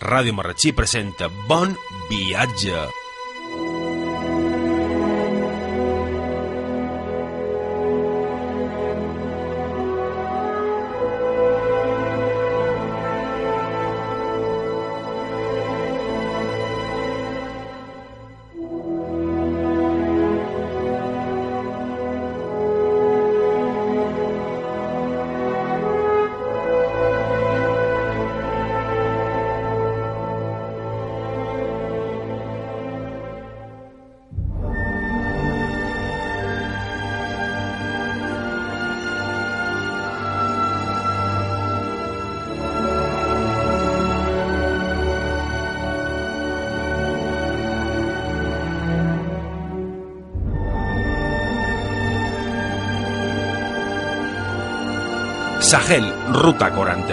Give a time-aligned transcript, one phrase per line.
[0.00, 1.72] Ràdio Marratxí presenta Bon
[2.10, 3.05] Viatge.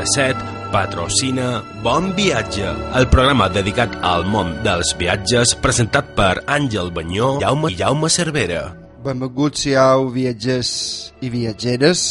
[0.04, 2.68] 97 patrocina Bon Viatge,
[3.00, 8.74] el programa dedicat al món dels viatges presentat per Àngel Banyó Jaume i Jaume Cervera.
[9.06, 10.74] Benvinguts siau viatgers
[11.24, 12.04] i viatgeres.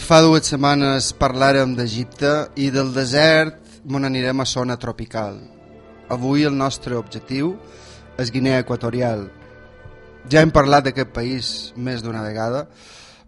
[0.00, 5.36] Fa dues setmanes parlàrem d'Egipte i del desert on anirem a zona tropical.
[6.08, 7.52] Avui el nostre objectiu
[8.16, 9.28] és Guinea Equatorial.
[10.32, 12.64] Ja hem parlat d'aquest país més d'una vegada,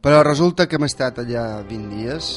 [0.01, 2.37] però resulta que hem estat allà 20 dies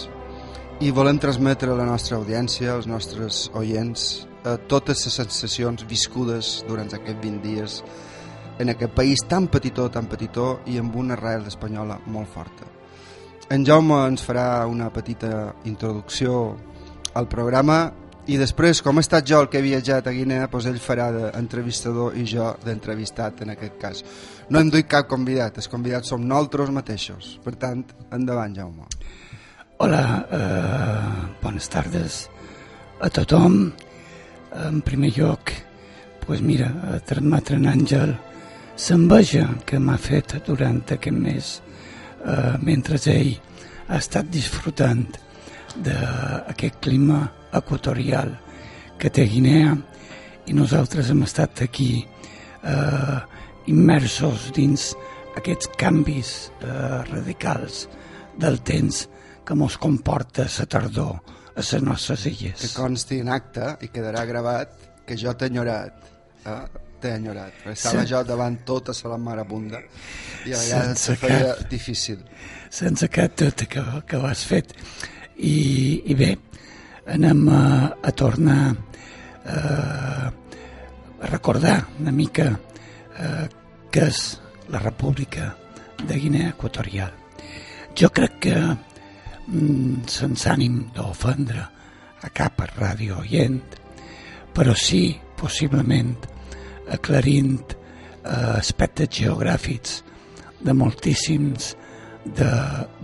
[0.80, 6.64] i volem transmetre a la nostra audiència, als nostres oients, eh, totes les sensacions viscudes
[6.70, 7.84] durant aquests 20 dies
[8.60, 12.64] en aquest país tan petitó, tan petitó i amb una arrel espanyola molt forta.
[13.50, 16.56] En Jaume ens farà una petita introducció
[17.14, 17.92] al programa
[18.28, 21.10] i després, com he estat jo el que he viatjat a Guinea, doncs ell farà
[21.12, 24.04] d'entrevistador i jo d'entrevistat en aquest cas.
[24.50, 27.40] No hem duit cap convidat, els convidats som nosaltres mateixos.
[27.44, 27.84] Per tant,
[28.16, 28.88] endavant, Jaume.
[29.82, 32.30] Hola, eh, bones tardes
[33.00, 33.72] a tothom.
[34.52, 35.52] En primer lloc,
[36.26, 38.12] pues mira, a transmetre en Àngel
[38.90, 41.52] l'enveja que m'ha fet durant aquest mes
[42.26, 43.32] eh, mentre ell
[43.88, 45.06] ha estat disfrutant
[45.78, 47.22] d'aquest clima
[47.62, 48.34] equatorial
[49.00, 49.78] que té Guinea
[50.48, 53.20] i nosaltres hem estat aquí eh,
[53.72, 54.92] immersos dins
[55.40, 57.88] aquests canvis eh, radicals
[58.36, 59.08] del temps
[59.50, 61.16] que mos comporta la tardor
[61.56, 62.62] a les nostres illes.
[62.62, 64.76] Que consti en acte i quedarà gravat
[65.08, 66.04] que jo t'he enyorat.
[66.46, 66.58] Eh?
[67.02, 67.64] T'he enyorat.
[67.72, 68.12] Estava sí.
[68.12, 69.80] jo davant tota la marabunda
[70.46, 72.20] i a vegades se feia cap, difícil.
[72.70, 74.76] Sense cap tot que, que ho has fet.
[75.38, 75.56] I,
[76.06, 76.36] i bé,
[77.08, 77.62] anem a,
[78.04, 83.48] a tornar eh, a recordar una mica eh,
[83.90, 84.22] què és
[84.70, 85.56] la República
[86.06, 87.18] de Guinea Equatorial.
[87.98, 88.56] Jo crec que
[90.10, 91.66] sense ànim d'ofendre
[92.22, 93.78] a cap ràdio oient,
[94.54, 96.16] però sí, possiblement,
[96.92, 100.00] aclarint eh, aspectes geogràfics
[100.60, 101.74] de moltíssims
[102.26, 102.52] de,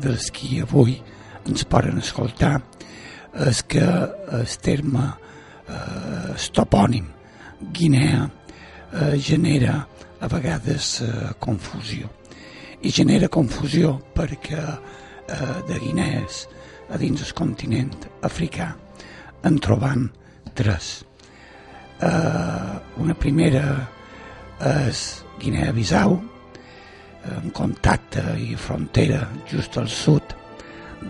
[0.01, 0.97] dels qui avui
[1.45, 2.57] ens poden escoltar
[3.45, 5.05] és que el terme,
[5.67, 7.07] eh, topònim
[7.75, 9.79] Guinea eh, genera
[10.19, 12.09] a vegades eh, confusió.
[12.81, 14.77] I genera confusió perquè eh,
[15.25, 16.45] de Guinees
[16.93, 18.69] a dins del continent africà
[19.45, 20.07] en trobam
[20.53, 21.03] tres.
[22.01, 23.65] Eh, una primera
[24.59, 25.01] és
[25.41, 26.15] Guinea-Bissau,
[27.25, 30.35] en contacte i frontera just al sud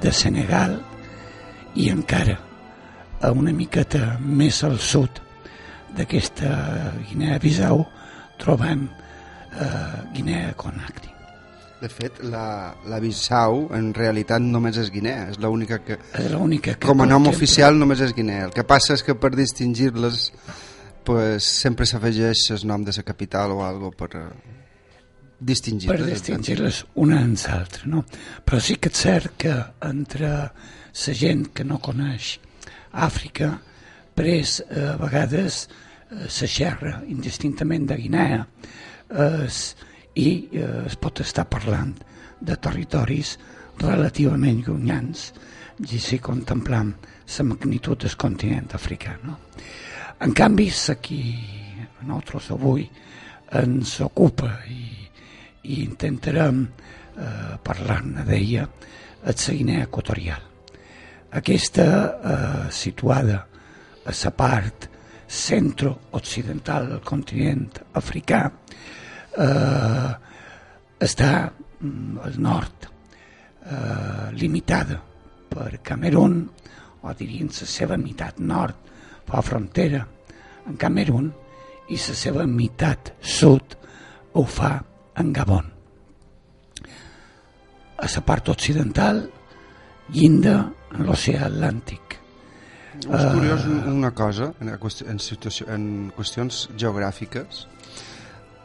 [0.01, 0.77] de Senegal
[1.75, 2.37] i encara
[3.21, 5.21] a una miqueta més al sud
[5.95, 6.53] d'aquesta
[7.09, 7.83] Guinea-Bissau
[8.39, 11.14] trobem eh, Guinea-Conakry.
[11.85, 15.99] De fet, la, la Bissau en realitat només és Guinea, és l'única que...
[16.17, 16.87] És l'única que...
[16.87, 18.47] Com a nom oficial només és Guinea.
[18.47, 20.23] El que passa és que per distingir-les
[21.05, 24.25] pues, sempre s'afegeix el nom de la capital o algo per uh,
[25.37, 26.01] distingir-les.
[26.01, 28.01] Per distingir-les una en l'altra, no?
[28.41, 29.53] Però sí que és cert que
[29.85, 32.39] entre la gent que no coneix
[32.95, 33.51] Àfrica,
[34.17, 39.49] pres eh, a vegades eh, se xerra indistintament de Guinea eh,
[40.15, 41.93] i eh, es pot estar parlant
[42.39, 43.35] de territoris
[43.81, 45.31] relativament llunyans
[45.91, 46.93] i si contemplam
[47.25, 49.17] la magnitud del continent africà.
[49.23, 49.37] No?
[50.23, 51.19] En canvi, aquí
[52.05, 52.85] nosaltres avui
[53.59, 54.87] ens ocupa i,
[55.67, 58.67] i intentarem eh, parlar-ne d'ella,
[59.25, 60.41] la Guinea Equatorial.
[61.35, 63.41] Aquesta eh, situada
[64.05, 64.89] a la part
[65.25, 68.45] centro-occidental del continent africà
[69.37, 70.11] eh,
[71.05, 74.99] està mm, al nord eh, limitada
[75.49, 76.41] per Camerún
[77.01, 78.91] o dirien la seva meitat nord
[79.25, 80.03] fa frontera
[80.65, 81.31] en Camerún
[81.89, 83.75] i la seva meitat sud
[84.35, 84.73] ho fa
[85.15, 85.71] en Gabon.
[87.95, 89.21] A la part occidental
[90.11, 90.57] llinda
[90.91, 92.17] en l'oceà Atlàntic.
[92.95, 97.65] És curiós una cosa, en, en, situació, en qüestions geogràfiques.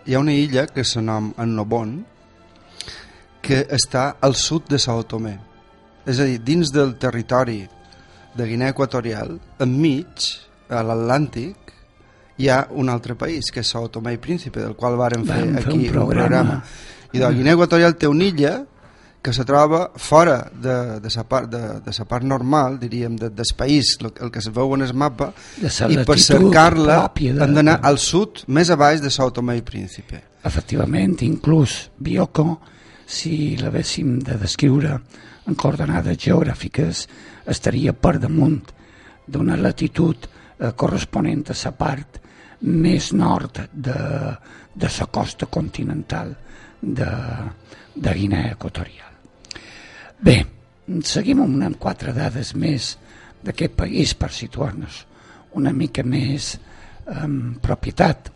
[0.06, 1.98] Hi ha una illa que se nom Annobon,
[3.44, 5.34] que està al sud de Sao Tomé.
[6.08, 7.60] És a dir, dins del territori
[8.36, 10.30] de Guinea Equatorial, enmig,
[10.70, 11.74] a l'Atlàntic,
[12.40, 15.40] hi ha un altre país, que és Sao Tomé i Príncipe, del qual vàrem fer
[15.42, 16.06] Vam fer aquí un programa.
[16.06, 16.62] un programa.
[17.12, 18.54] I de la Guinea Equatorial té una illa
[19.22, 23.28] que se troba fora de, de, sa part, de, de sa part normal, diríem, de,
[23.30, 25.32] del país, el, el que es veu en el mapa,
[25.68, 26.96] sa i per cercar-la
[27.36, 30.22] de- han d'anar al sud, més a baix de Sao Tomé i Príncipe.
[30.44, 32.60] Efectivament, inclús Bioko,
[33.06, 34.94] si l'haguéssim de descriure
[35.46, 37.04] en coordenades geogràfiques,
[37.46, 38.62] estaria per damunt
[39.26, 42.20] d'una latitud eh, corresponent a la part
[42.62, 43.98] més nord de,
[44.74, 46.32] de la costa continental
[46.80, 47.06] de,
[47.94, 49.09] de Guinea Equatorial.
[50.20, 50.34] Bé,
[51.08, 52.90] seguim amb unes quatre dades més
[53.40, 54.98] d'aquest país per situar-nos
[55.56, 56.58] una mica més
[57.08, 58.28] en propietat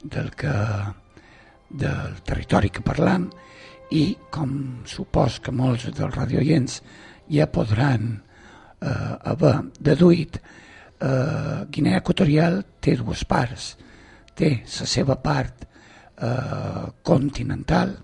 [0.00, 0.54] del que
[1.68, 3.28] del territori que parlam
[3.92, 4.56] i com
[4.88, 6.80] supos que molts dels radioients
[7.28, 13.74] ja podran eh, haver deduït eh, Guinea Equatorial té dues parts.
[14.32, 17.98] Té la seva part eh, continental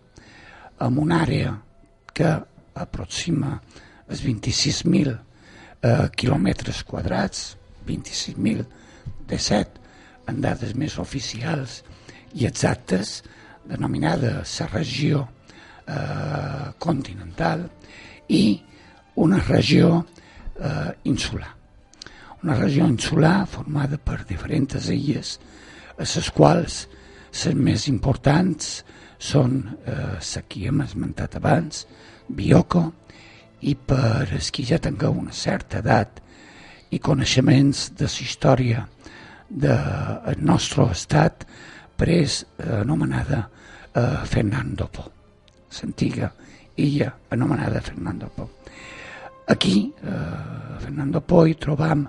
[0.85, 1.55] amb una àrea
[2.13, 2.37] que
[2.75, 3.59] aproxima
[4.09, 7.57] els 26.000 eh, quilòmetres quadrats
[7.87, 9.83] 26.017
[10.29, 11.83] en dades més oficials
[12.35, 13.23] i exactes
[13.69, 15.25] denominada la regió
[15.87, 17.69] eh, continental
[18.29, 18.61] i
[19.21, 20.05] una regió
[20.59, 21.53] eh, insular.
[22.43, 25.39] Una regió insular formada per diferents illes,
[25.97, 26.85] a les quals
[27.35, 28.83] les més importants
[29.19, 31.87] són eh, la que hem esmentat abans,
[32.29, 32.85] Bioko,
[33.65, 36.21] i per els qui ja tingueu una certa edat
[36.93, 38.85] i coneixements de la història
[39.49, 41.47] del nostre estat,
[41.97, 43.45] pres eh, anomenada
[43.95, 45.05] eh, Fernando Po,
[45.79, 46.33] l'antiga
[46.77, 48.49] illa anomenada Fernando Po.
[49.47, 52.07] Aquí, eh, a Fernando Po, hi trobam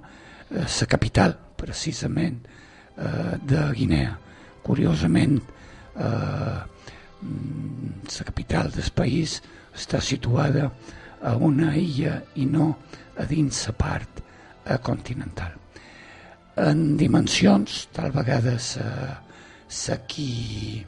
[0.49, 2.39] eh, la capital, precisament,
[2.97, 4.17] eh, de Guinea.
[4.63, 5.41] Curiosament,
[5.95, 6.59] eh,
[7.21, 9.41] la capital del país
[9.75, 10.69] està situada
[11.25, 12.71] a una illa i no
[13.17, 15.53] a dins la part eh, continental.
[16.55, 18.87] En dimensions, tal vegada sa,
[19.67, 20.83] sa qui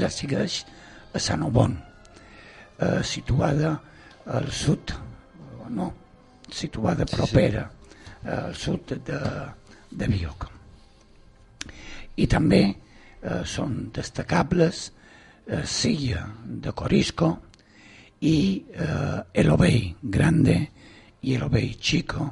[0.00, 0.64] la segueix
[1.14, 1.76] a Sant Obon,
[2.78, 3.76] eh, situada
[4.34, 4.94] al sud,
[5.62, 5.92] o no,
[6.50, 7.68] situada propera
[8.24, 9.20] eh, al sud de,
[9.90, 10.50] de Bioko.
[12.16, 14.88] I també eh, són destacables
[15.46, 17.34] eh, Silla de Corisco
[18.24, 20.56] i eh, El Obey Grande
[21.20, 22.30] i El Obey Chico,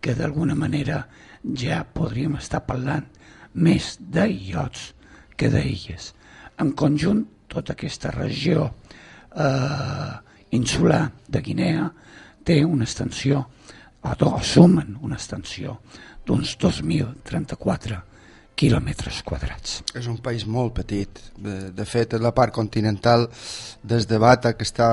[0.00, 1.02] que d'alguna manera
[1.54, 3.04] ja podríem estar parlant
[3.60, 4.92] més d'illots
[5.36, 6.12] que d'illes.
[6.58, 8.66] En conjunt, tota aquesta regió
[9.36, 10.12] eh,
[10.56, 11.86] insular de Guinea
[12.44, 13.44] té una extensió,
[14.00, 15.76] o, o sumen una extensió
[16.24, 18.07] d'uns 2.034
[18.58, 19.82] quilòmetres quadrats.
[19.96, 21.20] És un país molt petit.
[21.38, 23.28] De, de fet, la part continental,
[23.82, 24.88] des de Bata, que està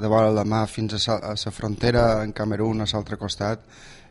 [0.00, 3.62] de vora la mà, fins a la frontera en Camerún, a l'altre costat,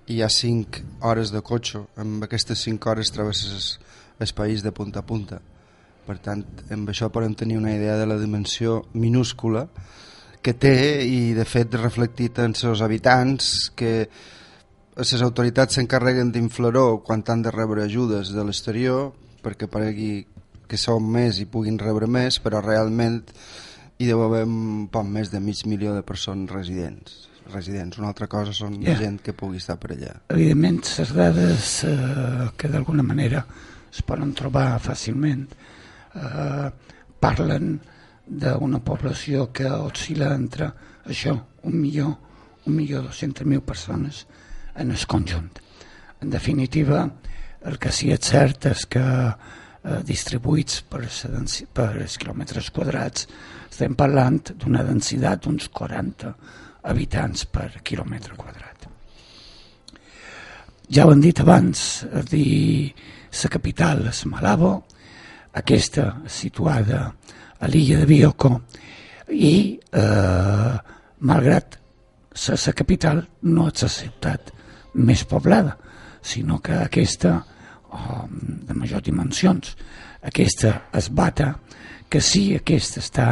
[0.07, 1.83] hi ha 5 hores de cotxe.
[1.99, 3.73] Amb aquestes 5 hores travesses
[4.19, 5.39] el país de punta a punta.
[6.03, 9.67] Per tant, amb això podem tenir una idea de la dimensió minúscula
[10.43, 14.09] que té i, de fet, reflectit en els habitants que
[14.97, 19.11] les autoritats s'encarreguen d'inflaró quan han de rebre ajudes de l'exterior
[19.43, 20.25] perquè paregui
[20.69, 23.21] que són més i puguin rebre més, però realment
[23.99, 27.29] hi deu haver un poc més de mig milió de persones residents.
[27.53, 27.97] residents.
[27.99, 28.95] Una altra cosa són Ja.
[28.97, 30.13] gent que pugui estar per allà.
[30.29, 33.45] Evidentment, les dades eh, que d'alguna manera
[33.91, 35.47] es poden trobar fàcilment
[36.15, 36.71] eh,
[37.19, 37.79] parlen
[38.25, 40.73] d'una població que oscil·la entre
[41.05, 42.17] això, un milió,
[42.65, 44.25] un milió dos-centes mil persones
[44.75, 45.59] en el conjunt.
[46.21, 47.03] En definitiva,
[47.65, 51.03] el que sí és cert és que eh, distribuïts per,
[51.73, 53.27] per els quilòmetres quadrats
[53.69, 56.33] estem parlant d'una densitat d'uns 40
[56.89, 58.87] habitants per quilòmetre quadrat.
[60.93, 62.93] Ja ho hem dit abans, a dir
[63.33, 64.73] la capital és Malabo,
[65.57, 67.05] aquesta situada
[67.59, 68.51] a l'illa de Bioko
[69.33, 70.73] i eh,
[71.25, 71.79] malgrat
[72.33, 74.52] ser la capital no és la ciutat
[74.93, 75.77] més poblada.
[76.23, 77.33] sinó que aquesta,
[77.91, 79.75] oh, de majors dimensions,
[80.23, 81.49] aquesta es bata,
[82.07, 83.27] que sí, aquesta està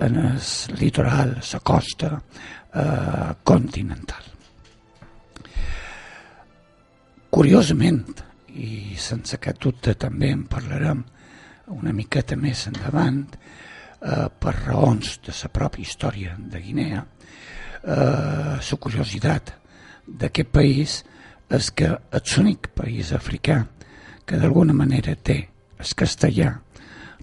[0.00, 0.40] en el
[0.80, 4.24] litoral, la costa eh, continental.
[7.32, 8.02] Curiosament,
[8.56, 11.04] i sense cap dubte també en parlarem
[11.76, 17.04] una miqueta més endavant, eh, per raons de la pròpia història de Guinea,
[17.82, 19.58] eh, la curiositat
[20.06, 21.04] d'aquest país
[21.52, 23.66] és que és l'únic país africà
[24.26, 25.38] que d'alguna manera té
[25.78, 26.54] el castellà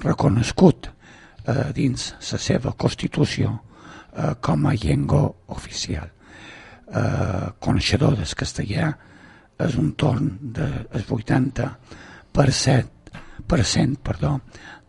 [0.03, 6.09] reconegut eh, dins la seva Constitució eh, com a llengua oficial.
[6.89, 8.93] Eh, coneixedor del castellà
[9.59, 11.67] és un torn del 80%
[13.49, 14.39] per cent, perdó,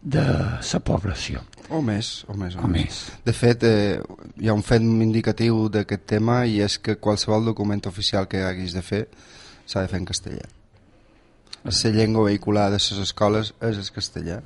[0.00, 1.40] de la població.
[1.70, 2.56] O més, o més.
[2.58, 3.00] O, o més.
[3.24, 4.00] De fet, eh,
[4.42, 8.74] hi ha un fet indicatiu d'aquest tema i és que qualsevol document oficial que haguis
[8.74, 9.04] de fer
[9.66, 10.48] s'ha de fer en castellà.
[11.62, 14.40] La llengua vehicular de les escoles és el castellà.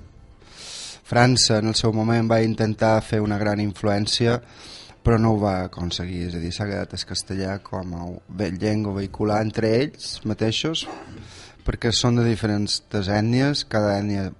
[1.04, 4.40] França en el seu moment va intentar fer una gran influència
[5.04, 8.96] però no ho va aconseguir, és a dir, s'ha quedat el castellà com a llengua
[8.96, 10.86] vehicular entre ells mateixos
[11.64, 14.30] perquè són de diferents ètnies, cada ètnia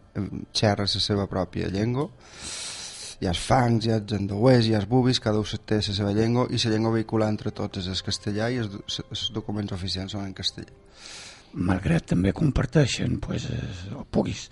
[0.57, 2.09] xerra la seva pròpia llengua
[3.21, 5.81] hi ha els fangs, hi ha els andouers, hi ha els bubis, cada un té
[5.81, 9.25] la seva llengua i la llengua vehicular entre tots és el castellà i els, els
[9.35, 10.75] documents oficials són en castellà.
[11.55, 13.47] Malgrat també comparteixen, pues,
[13.95, 14.49] o puguis,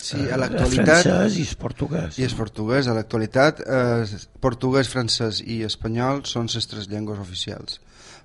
[0.00, 1.04] Sí, a l'actualitat...
[1.04, 2.18] El francès i el portuguès.
[2.18, 2.88] I el portuguès.
[2.88, 7.80] A l'actualitat, eh, portuguès, francès i espanyol són les tres llengües oficials.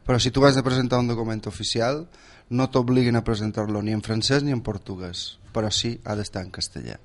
[0.08, 2.06] Però si tu vas a presentar un document oficial,
[2.50, 6.54] no t'obliguen a presentar-lo ni en francès ni en portuguès, però sí ha d'estar en
[6.54, 7.00] castellà.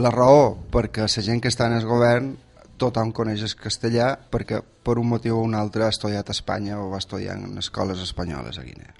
[0.00, 2.32] La raó perquè la gent que està en el govern
[2.80, 6.78] tothom coneix el castellà perquè per un motiu o un altre ha estudiat a Espanya
[6.80, 8.94] o va estudiar en escoles espanyoles a Guinea.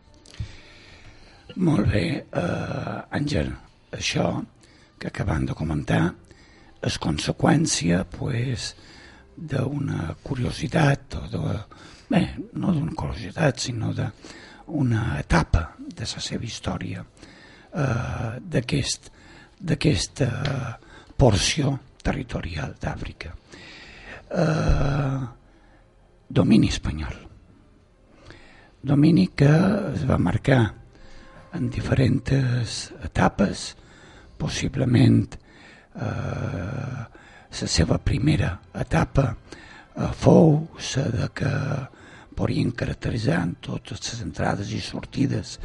[1.57, 3.49] Molt bé, uh, Àngel,
[3.93, 4.27] això
[5.01, 6.03] que acabem de comentar
[6.85, 8.73] és conseqüència pues,
[9.37, 11.57] d'una curiositat o de,
[12.13, 12.23] bé,
[12.53, 19.11] no d'una curiositat sinó d'una etapa de la seva història eh, d'aquest
[19.63, 20.29] d'aquesta
[21.17, 23.31] porció territorial d'Àfrica.
[24.33, 25.21] Eh,
[26.27, 27.19] domini espanyol.
[28.83, 29.51] Domini que
[29.93, 30.63] es va marcar
[31.55, 33.77] en diferents etapes,
[34.41, 35.37] possiblement
[35.95, 37.03] eh,
[37.53, 41.53] la seva primera etapa eh, fou la de que
[42.35, 45.59] podien caracteritzar totes les entrades i sortides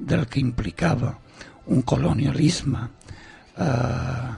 [0.00, 1.12] del que implicava
[1.68, 2.88] un colonialisme
[3.58, 4.30] eh,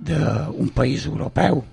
[0.00, 1.64] d'un país europeu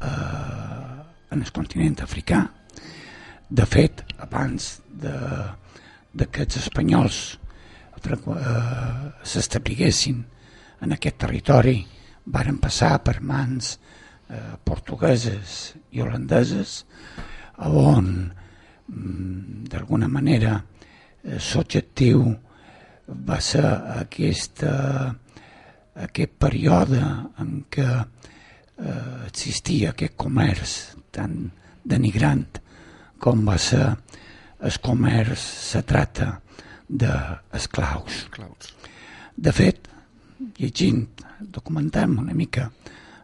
[0.00, 0.96] eh,
[1.30, 2.46] en el continent africà.
[3.48, 5.16] De fet, abans de,
[6.12, 8.16] de que els espanyols eh,
[9.22, 10.24] s'establiguessin
[10.82, 11.78] en aquest territori,
[12.26, 13.76] varen passar per mans
[14.28, 16.80] eh, portugueses i holandeses,
[17.58, 18.08] on
[18.88, 22.26] mm, d'alguna manera eh, l'objectiu
[23.06, 23.64] va ser
[24.02, 25.14] aquesta
[26.04, 27.00] aquest període
[27.40, 30.76] en què eh, existia aquest comerç
[31.14, 31.38] tan
[31.86, 32.46] denigrant
[33.22, 33.84] com va ser
[34.66, 36.30] el comerç, se trata
[36.88, 38.26] d'esclaus.
[39.36, 39.88] De fet,
[40.60, 41.06] llegint,
[41.40, 42.68] documentant una mica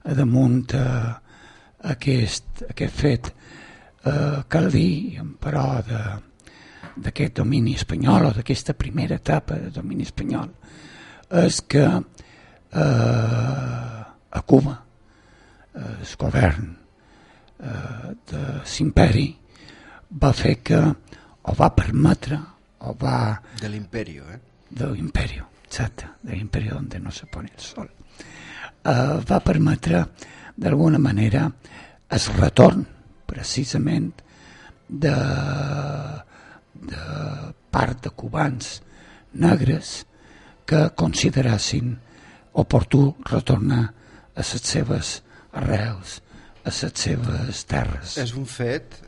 [0.03, 1.13] a damunt eh,
[1.93, 3.33] aquest, aquest fet,
[4.05, 5.67] eh, cal dir, però,
[6.93, 10.51] d'aquest domini espanyol o d'aquesta primera etapa de domini espanyol,
[11.43, 12.01] és que eh,
[12.73, 14.85] a Cuba
[15.75, 16.77] eh, el govern
[17.61, 19.27] eh, de l'imperi
[20.23, 20.81] va fer que
[21.43, 22.39] o va permetre
[22.83, 23.41] o va...
[23.61, 24.39] De l'imperi, eh?
[24.69, 27.89] De l'imperi, exacte, de l'imperi on no se pone el sol.
[27.89, 30.05] Eh, va permetre
[30.57, 31.51] d'alguna manera
[32.09, 32.87] el retorn
[33.27, 34.13] precisament
[34.89, 35.15] de,
[36.75, 37.05] de
[37.71, 38.83] part de cubans
[39.33, 40.07] negres
[40.67, 41.97] que considerassin
[42.53, 43.85] oportú retornar
[44.35, 45.21] a les seves
[45.53, 46.21] arrels,
[46.65, 48.17] a les seves terres.
[48.21, 48.99] És un fet,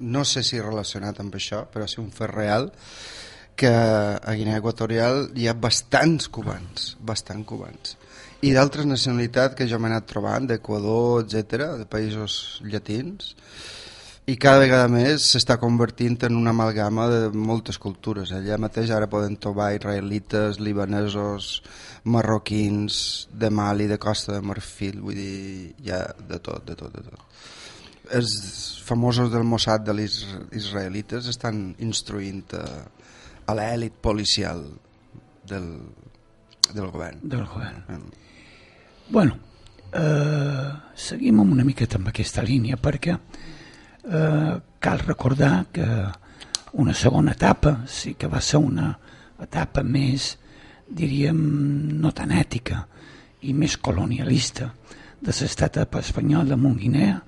[0.00, 2.70] no sé si relacionat amb això, però és un fet real,
[3.54, 7.94] que a Guinea Equatorial hi ha bastants cubans, bastant cubans.
[8.44, 13.32] I d'altres nacionalitats que jo m'he anat trobant, d'Equador, etc, de països llatins,
[14.24, 18.32] i cada vegada més s'està convertint en una amalgama de moltes cultures.
[18.32, 21.58] Allà mateix ara poden trobar israelites, libanesos,
[22.08, 26.96] marroquins, de Mali, de Costa de Marfil, vull dir, hi ha de tot, de tot,
[26.96, 27.44] de tot.
[28.16, 28.32] Els
[28.84, 30.18] famosos del Mossad de les
[30.56, 32.64] israelites estan instruint a,
[33.44, 34.64] a l'èlit policial
[35.44, 35.68] del,
[36.70, 37.20] del govern.
[37.28, 38.08] Del govern.
[39.08, 39.36] Bueno,
[39.92, 43.18] eh, seguim una miqueta amb aquesta línia perquè
[44.04, 45.86] eh, cal recordar que
[46.72, 48.90] una segona etapa sí que va ser una
[49.40, 50.34] etapa més,
[50.88, 51.38] diríem,
[52.00, 52.84] no tan ètica
[53.42, 54.70] i més colonialista
[55.20, 57.20] de l'estat espanyol de Montguinea.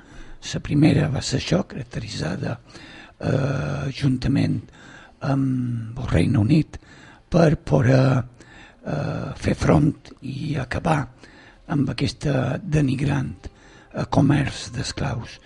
[0.47, 4.61] La primera va ser això, caracteritzada eh, juntament
[5.27, 6.79] amb el Regne Unit
[7.29, 11.01] per poder eh, fer front i acabar
[11.73, 15.41] amb aquesta denigrant eh, comerç d'esclaus.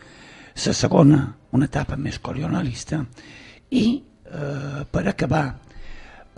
[0.66, 1.18] La segona,
[1.56, 3.00] una etapa més colonialista,
[3.72, 5.44] i eh, per acabar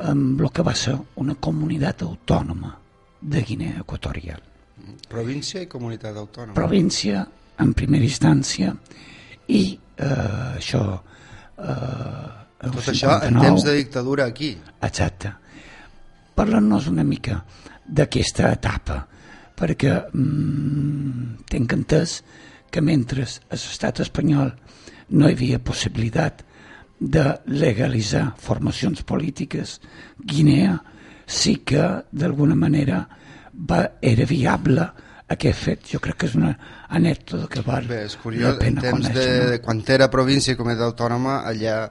[0.06, 2.70] amb el que va ser una comunitat autònoma
[3.18, 4.38] de Guinea Equatorial.
[5.10, 6.54] Província i comunitat autònoma.
[6.54, 7.24] Província,
[7.58, 8.74] en primera instància,
[9.48, 10.06] i eh,
[10.58, 10.84] això...
[11.58, 14.52] Eh, Tot això en temps de dictadura aquí.
[14.86, 15.32] Exacte.
[16.38, 17.40] Parlant-nos una mica
[17.82, 19.00] d'aquesta etapa,
[19.58, 24.52] perquè mm, tenc entès que mentre a l'estat espanyol
[25.10, 26.44] no hi havia possibilitat
[26.98, 29.80] de legalitzar formacions polítiques,
[30.18, 30.76] Guinea
[31.26, 33.02] sí que d'alguna manera
[33.52, 34.86] va, era viable
[35.32, 35.84] aquest fet.
[35.92, 36.52] Jo crec que és una
[36.88, 39.38] anècdota que val Bé, és curiós, la pena en temps conèixer.
[39.50, 39.62] de, no?
[39.64, 41.88] quan era província i comunitat autònoma, allà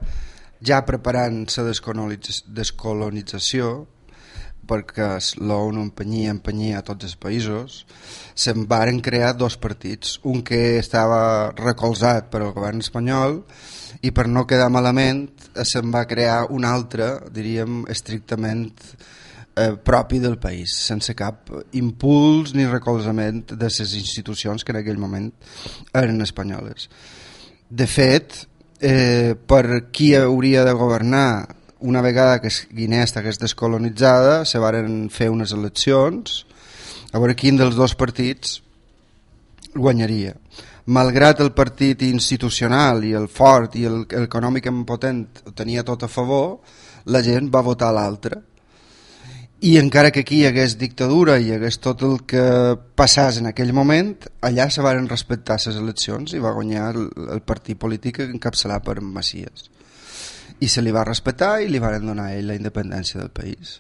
[0.62, 3.72] ja preparant la descolonitz- descolonització,
[4.72, 5.12] perquè
[5.44, 7.82] l'ONU empenyia, empenyia a tots els països,
[8.34, 13.42] se'n varen crear dos partits, un que estava recolzat per al govern espanyol
[14.02, 15.28] i per no quedar malament
[15.68, 18.72] se'n va crear un altre, diríem, estrictament
[19.56, 25.02] eh, propi del país, sense cap impuls ni recolzament de les institucions que en aquell
[25.02, 25.32] moment
[25.94, 26.88] eren espanyoles.
[27.70, 28.46] De fet,
[28.80, 35.30] eh, per qui hauria de governar una vegada que Guinea estigués descolonitzada, se varen fer
[35.34, 36.46] unes eleccions,
[37.12, 38.62] a veure quin dels dos partits
[39.76, 40.36] guanyaria.
[40.92, 46.06] Malgrat el partit institucional i el fort i el, el econòmicament potent ho tenia tot
[46.06, 46.60] a favor,
[47.06, 48.42] la gent va votar l'altre.
[49.62, 52.46] I encara que aquí hi hagués dictadura i hi hagués tot el que
[52.98, 57.46] passàs en aquell moment, allà se varen respectar les eleccions i va guanyar el, el
[57.46, 59.70] partit polític encapçalat per Macias.
[60.62, 63.80] I se li va respectar i li van donar a ell la independència del país.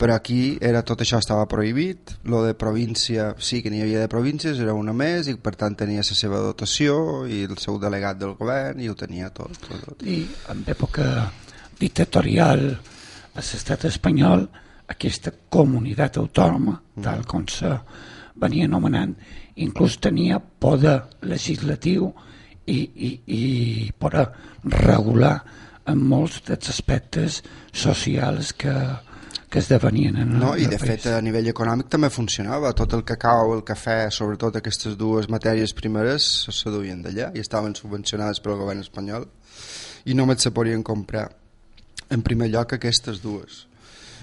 [0.00, 4.08] Però aquí era, tot això estava prohibit, lo de província, sí que n'hi havia de
[4.08, 8.16] províncies, era una més i per tant tenia la seva dotació i el seu delegat
[8.22, 9.52] del govern i ho tenia tot.
[9.60, 10.06] tot, tot.
[10.08, 11.04] I en època
[11.80, 14.48] dictatorial a l'estat espanyol
[14.90, 17.68] aquesta comunitat autònoma, tal com se
[18.40, 19.14] venia anomenant,
[19.60, 20.96] inclús tenia poder
[21.28, 22.08] legislatiu
[22.66, 24.26] i, i, i poder
[24.80, 25.36] regular
[25.92, 27.40] en molts dels aspectes
[27.72, 28.72] socials que,
[29.50, 31.02] que esdevenien en No, I de país.
[31.02, 35.74] fet a nivell econòmic també funcionava, tot el cacau, el cafè, sobretot aquestes dues matèries
[35.74, 39.26] primeres se duien d'allà i estaven subvencionades pel govern espanyol
[40.06, 41.28] i només se podien comprar
[42.10, 43.66] en primer lloc aquestes dues.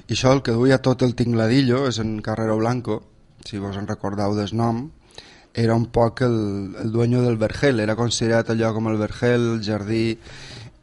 [0.07, 3.01] I això el que duia tot el tingladillo és en Carrero Blanco,
[3.45, 4.85] si vos en recordeu del nom,
[5.57, 9.63] era un poc el, el dueño del vergel, era considerat allò com el vergel, el
[9.65, 10.17] jardí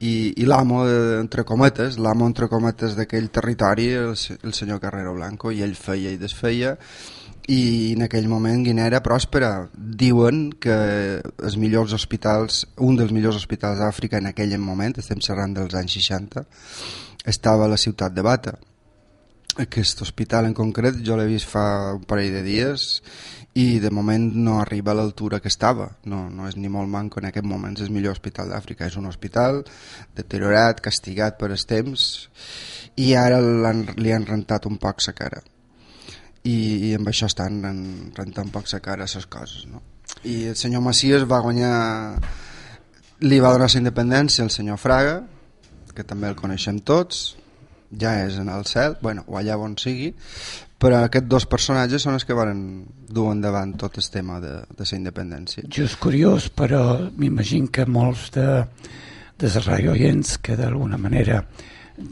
[0.05, 4.13] i, i l'amo, de- entre cometes, l'amo entre cometes d'aquell territori, el,
[4.43, 6.75] el senyor Carrero Blanco, i ell feia i desfeia,
[7.49, 9.51] i en aquell moment Guinea era pròspera.
[9.75, 10.77] Diuen que
[11.45, 15.99] els millors hospitals, un dels millors hospitals d'Àfrica en aquell moment, estem xerrant dels anys
[16.01, 16.45] 60,
[17.29, 18.57] estava a la ciutat de Bata.
[19.61, 22.89] Aquest hospital en concret jo l'he vist fa un parell de dies
[23.55, 25.93] i de moment no arriba a l'altura que estava.
[26.11, 28.89] No, no és ni molt manco en aquest moment, és el millor hospital d'Àfrica.
[28.91, 29.63] És un hospital
[30.17, 32.07] deteriorat, castigat per els temps
[32.97, 35.41] i ara l'han- li han rentat un poc sa cara.
[36.45, 39.65] I, i amb això estan ren- rentant un poc sa cara les coses.
[39.71, 39.81] No?
[40.25, 42.19] I el senyor Macias va guanyar
[43.25, 45.23] li va donar la independència al senyor Fraga
[45.95, 47.37] que també el coneixem tots
[47.97, 50.11] ja és en el cel, bueno, o allà on sigui,
[50.85, 52.59] però aquests dos personatges són els que van
[53.09, 55.65] dur endavant tot el tema de, de la independència.
[55.73, 58.49] Just curiós, però m'imagino que molts de,
[59.41, 61.41] dels radioients que d'alguna manera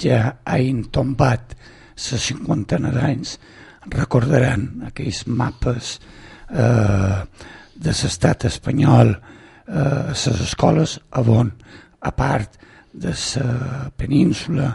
[0.01, 1.53] ja hagin tombat
[2.03, 3.35] la cinquantena d'anys
[3.93, 5.93] recordaran aquells mapes
[6.49, 7.21] eh,
[7.77, 11.53] de l'estat espanyol eh, a les escoles on,
[12.01, 12.57] a part
[12.93, 14.73] de la península,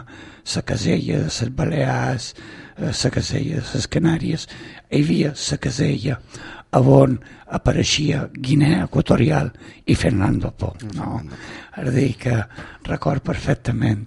[0.54, 4.46] la casella de les Balears, eh, la casella de les Canàries,
[4.90, 6.18] hi havia la casella
[6.72, 9.50] on apareixia Guinea Equatorial
[9.86, 10.74] i Fernando Po.
[10.94, 11.22] No?
[11.76, 12.36] És a dir, que
[12.84, 14.06] record perfectament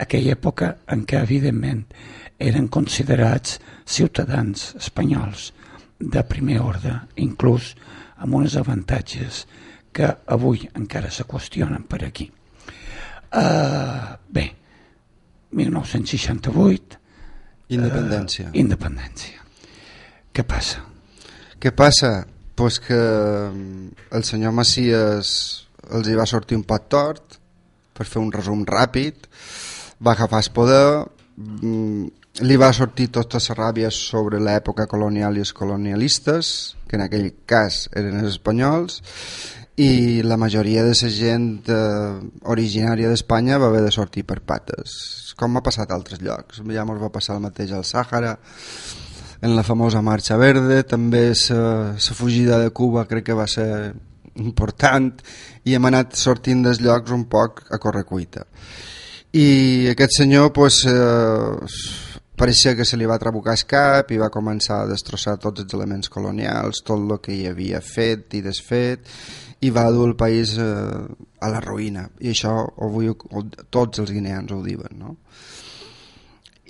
[0.00, 1.84] aquella època en què, evidentment,
[2.40, 5.52] eren considerats ciutadans espanyols
[6.00, 7.74] de primer ordre, inclús
[8.18, 9.44] amb uns avantatges
[9.92, 12.30] que avui encara se qüestionen per aquí.
[13.30, 14.50] Uh, bé,
[15.52, 16.99] 1968...
[17.70, 18.50] Independència.
[18.50, 19.44] Uh, independència.
[20.34, 20.84] Què passa?
[21.60, 22.12] Què passa?
[22.56, 25.34] Pues que mm, el senyor Macias
[25.90, 27.38] els hi va sortir un pot tort,
[27.96, 29.26] per fer un resum ràpid,
[30.00, 30.88] va agafar el poder,
[31.36, 32.06] mm,
[32.46, 37.32] li va sortir tota la ràbia sobre l'època colonial i els colonialistes, que en aquell
[37.46, 39.00] cas eren els espanyols,
[39.76, 42.18] i la majoria de la gent eh,
[42.52, 46.60] originària d'Espanya va haver de sortir per pates, com ha passat a altres llocs.
[46.66, 48.36] Ja ens va passar el mateix al Sàhara,
[49.40, 53.94] en la famosa Marxa Verde, també la fugida de Cuba crec que va ser
[54.36, 55.14] important
[55.64, 58.44] i hem anat sortint dels llocs un poc a correcuita.
[59.32, 64.30] I aquest senyor pues, eh, pareixia que se li va trabucar el cap i va
[64.32, 69.08] començar a destrossar tots els elements colonials, tot el que hi havia fet i desfet
[69.60, 72.54] i va dur el país eh, a la ruïna i això
[72.86, 73.10] avui
[73.70, 75.16] tots els guineans ho diuen no?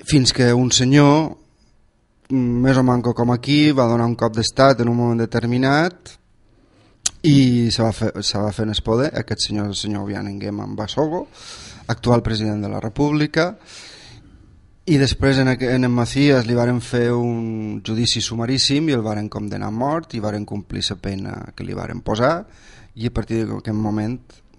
[0.04, 1.36] fins que un senyor
[2.30, 6.16] més o manco com aquí va donar un cop d'estat en un moment determinat
[7.26, 10.62] i se va, fer, se va fer en el poder aquest senyor, el senyor Obianenguem
[10.76, 11.26] Basogo
[11.92, 13.52] actual president de la república
[14.90, 19.28] i després en, en en Macías li varen fer un judici sumaríssim i el varen
[19.28, 22.46] condenar a mort i varen complir la pena que li varen posar
[23.00, 24.18] i a partir d'aquest moment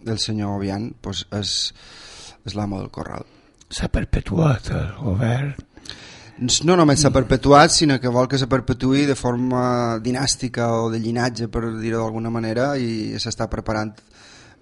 [0.09, 1.51] el senyor Obian pues, és,
[2.45, 3.27] és l'amo del corral.
[3.71, 5.53] S'ha perpetuat el govern?
[6.65, 10.97] No només s'ha perpetuat, sinó que vol que se perpetuï de forma dinàstica o de
[10.99, 13.93] llinatge, per dir-ho d'alguna manera, i s'està preparant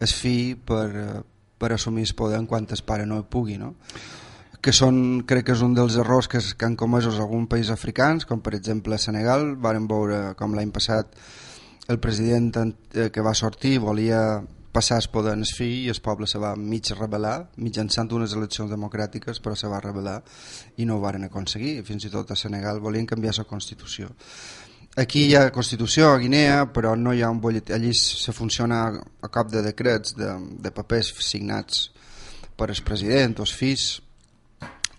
[0.03, 1.23] es fi per,
[1.57, 3.75] per assumir el poder en quant es pare no hi pugui, no?
[4.59, 8.25] que són, crec que és un dels errors que, que han comesos alguns països africans,
[8.27, 11.15] com per exemple Senegal, varen veure com l'any passat
[11.89, 12.56] el president
[12.93, 14.21] eh, que va sortir volia
[14.71, 18.36] passar el poder en el fill i el poble se va mig rebel·lar mitjançant unes
[18.38, 20.19] eleccions democràtiques però se va rebel·lar
[20.78, 21.82] i no ho varen aconseguir.
[21.84, 24.12] Fins i tot a Senegal volien canviar la Constitució.
[25.02, 28.84] Aquí hi ha Constitució a Guinea però no hi ha un bollet allí se funciona
[29.21, 30.30] a cop de decrets de,
[30.62, 31.89] de papers signats
[32.56, 33.89] per el president o els fills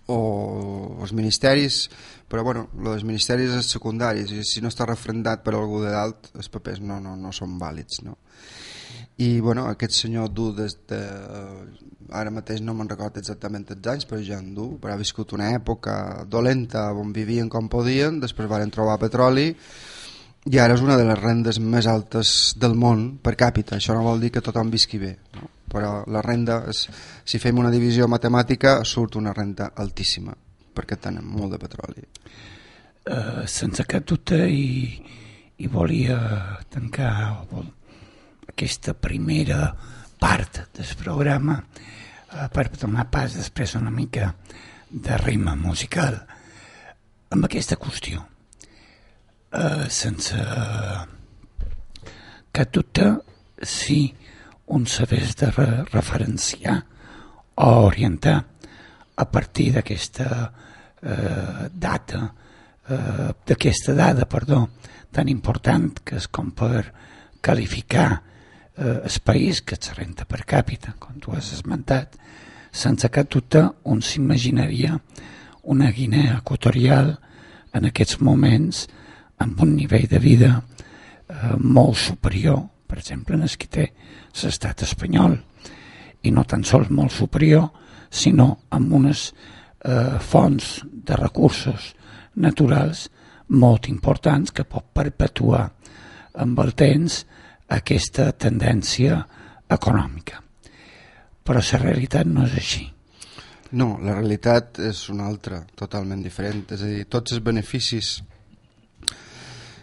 [0.07, 1.85] o els ministeris
[2.31, 6.31] però bueno, els ministeris és secundaris i si no està refrendat per algú de dalt
[6.35, 8.17] els papers no, no, no són vàlids no?
[9.21, 11.01] i bueno, aquest senyor du des de
[12.11, 15.35] ara mateix no me'n recordo exactament els anys però ja en du, però ha viscut
[15.37, 19.51] una època dolenta on vivien com podien després van trobar petroli
[20.49, 24.07] i ara és una de les rendes més altes del món per càpita, això no
[24.07, 25.49] vol dir que tothom visqui bé no?
[25.71, 26.85] Però la renda és,
[27.23, 30.35] si fem una divisió matemàtica surt una renda altíssima
[30.71, 32.03] perquè tenen molt de petroli.
[33.01, 34.93] Uh, sense cap dubte i,
[35.57, 36.17] i volia
[36.69, 37.13] tancar
[37.49, 37.65] vol,
[38.51, 39.71] aquesta primera
[40.21, 44.35] part del programa uh, per donar pas després una mica
[44.91, 46.19] de ritme musical
[47.31, 51.01] amb aquesta qüestió uh, sense uh,
[52.53, 53.15] cap dubte
[53.65, 54.03] si
[54.71, 56.79] un sabés de re referenciar
[57.55, 58.37] o orientar
[59.15, 60.27] a partir d'aquesta
[61.03, 62.33] eh, data,
[62.87, 64.69] eh, d'aquesta dada, perdó,
[65.11, 66.85] tan important que és com per
[67.43, 72.15] qualificar eh, el país que és renta per càpita, com tu has esmentat,
[72.71, 74.95] sense cap dubte on s'imaginaria
[75.63, 77.17] una Guinea equatorial
[77.75, 78.87] en aquests moments
[79.43, 83.87] amb un nivell de vida eh, molt superior, per exemple, en el que té
[84.43, 85.37] l'estat espanyol,
[86.27, 87.69] i no tan sols molt superior,
[88.11, 91.93] sinó amb unes eh, fonts de recursos
[92.35, 93.07] naturals
[93.55, 95.69] molt importants que pot perpetuar
[96.43, 97.21] amb el temps
[97.71, 99.21] aquesta tendència
[99.71, 100.41] econòmica.
[101.47, 102.83] Però la realitat no és així.
[103.71, 106.65] No, la realitat és una altra, totalment diferent.
[106.75, 108.17] És a dir, tots els beneficis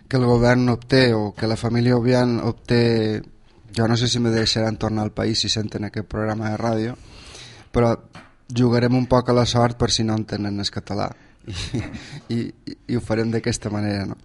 [0.08, 3.22] que el govern obté o que la família Obian obté,
[3.76, 6.96] jo no sé si me deixaran tornar al país si senten aquest programa de ràdio,
[7.70, 7.92] però
[8.48, 11.10] jugarem un poc a la sort per si no entenen el català
[12.28, 14.16] i, i, i ho farem d'aquesta manera no?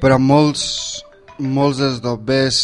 [0.00, 1.00] però molts
[1.40, 2.60] molts dels dobbers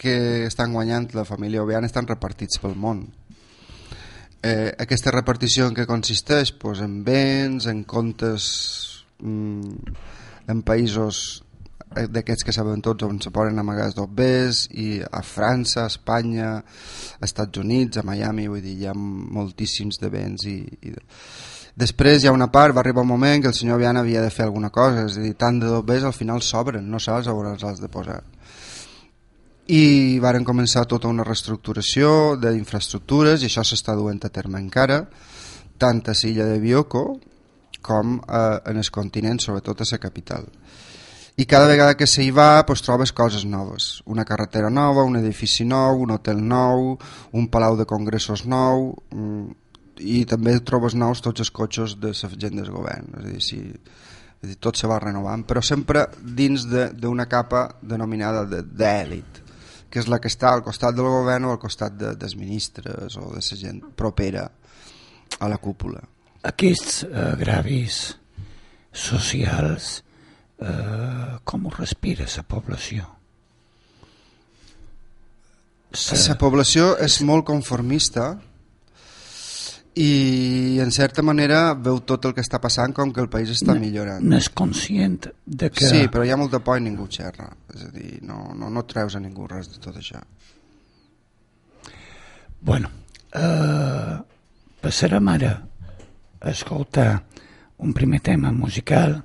[0.00, 3.04] que estan guanyant la família Obian estan repartits pel món
[4.42, 6.52] eh, aquesta repartició en què consisteix?
[6.52, 8.46] Pues en béns, en comptes
[9.18, 9.96] mm,
[10.52, 11.42] en països
[11.94, 16.48] d'aquests que saben tots on se poden amagar els dobbers i a França, a Espanya
[16.58, 20.92] a Estats Units, a Miami vull dir, hi ha moltíssims de béns i, i
[21.78, 24.32] després hi ha una part va arribar un moment que el senyor Viana havia de
[24.34, 27.52] fer alguna cosa és a dir, tant de dobbers al final s'obren no saps on
[27.52, 28.22] els has de posar.
[29.66, 35.00] I varen començar tota una reestructuració d'infraestructures i això s'està duent a terme encara
[35.78, 37.06] tant a l'illa de Bioko
[37.86, 40.46] com eh, en el continent, sobretot a la capital
[41.36, 44.00] i cada vegada que s'hi va pues, trobes coses noves.
[44.06, 46.96] Una carretera nova, un edifici nou un hotel nou,
[47.36, 49.46] un palau de congressos nou mm,
[50.00, 53.12] i també trobes nous tots els cotxes de la gent del govern.
[53.20, 57.28] És a dir, si, és a dir, tot se va renovant però sempre dins d'una
[57.28, 59.42] capa denominada d'èlit
[59.90, 63.16] que és la que està al costat del govern o al costat de, dels ministres
[63.20, 64.48] o de la gent propera
[65.40, 66.00] a la cúpula.
[66.46, 68.00] Aquests eh, gravis
[68.92, 70.05] socials
[70.60, 73.06] eh, com ho respira la població?
[75.96, 78.34] La població és molt conformista
[79.96, 83.72] i en certa manera veu tot el que està passant com que el país està
[83.78, 84.20] millorant.
[84.28, 85.88] N'és conscient de que...
[85.88, 87.48] Sí, però hi ha molta por i ningú xerra.
[87.72, 90.20] És a dir, no, no, no treus a ningú res de tot això.
[92.60, 92.90] Bueno,
[93.32, 94.18] eh,
[94.84, 95.54] passarem ara
[96.40, 97.22] a escoltar
[97.78, 99.22] un primer tema musical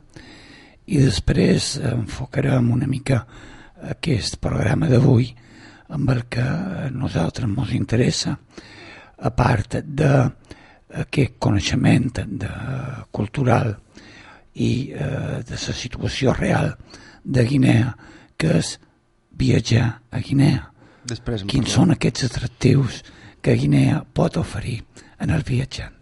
[0.91, 3.21] i després enfocarem una mica
[3.93, 5.29] aquest programa d'avui
[5.95, 8.35] amb el que a nosaltres ens interessa
[9.21, 12.11] a part d'aquest coneixement
[12.43, 12.51] de,
[13.11, 13.73] cultural
[14.55, 16.73] i eh, de la situació real
[17.23, 17.93] de Guinea
[18.35, 18.75] que és
[19.37, 20.65] viatjar a Guinea.
[21.07, 23.03] Després quins són aquests atractius
[23.41, 24.81] que Guinea pot oferir
[25.21, 26.01] en el viatjant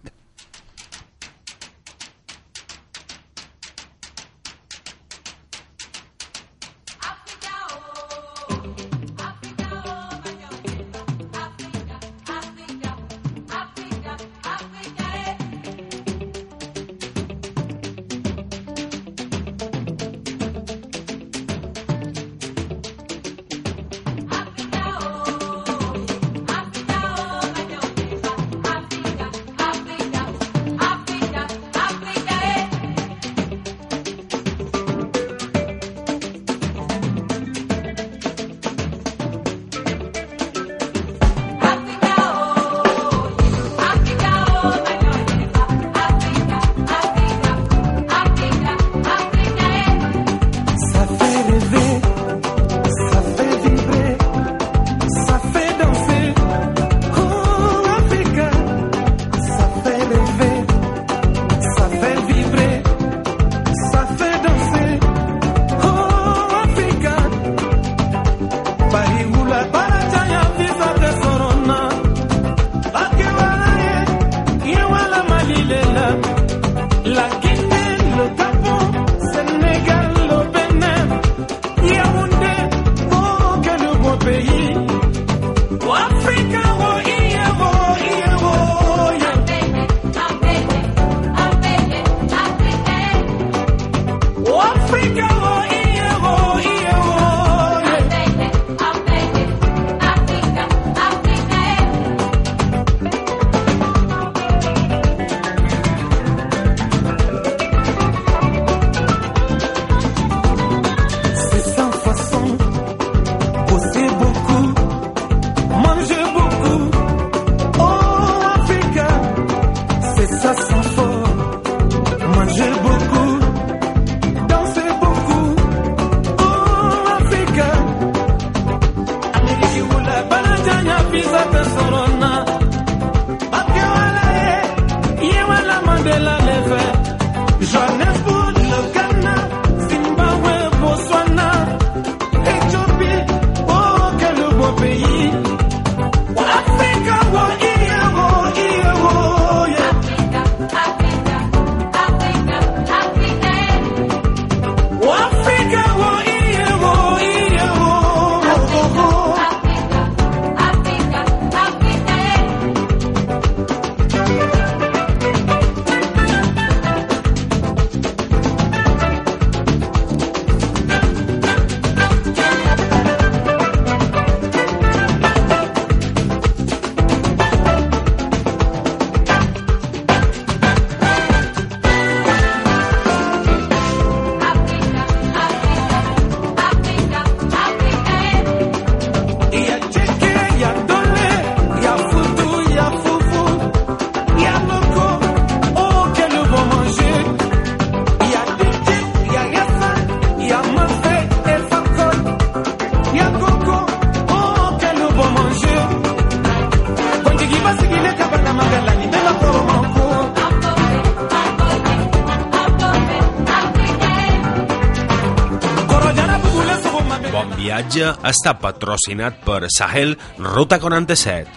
[218.00, 221.48] viatge està patrocinat per Sahel Ruta 47.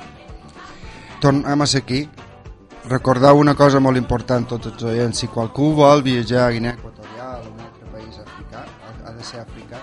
[1.22, 2.09] Tornem a aquí.
[2.88, 5.18] Recordar una cosa molt important tots els oients.
[5.18, 8.64] Si qualcú vol viatjar a Guinea Equatorial o un altre país africà,
[9.07, 9.78] ha, de ser africà.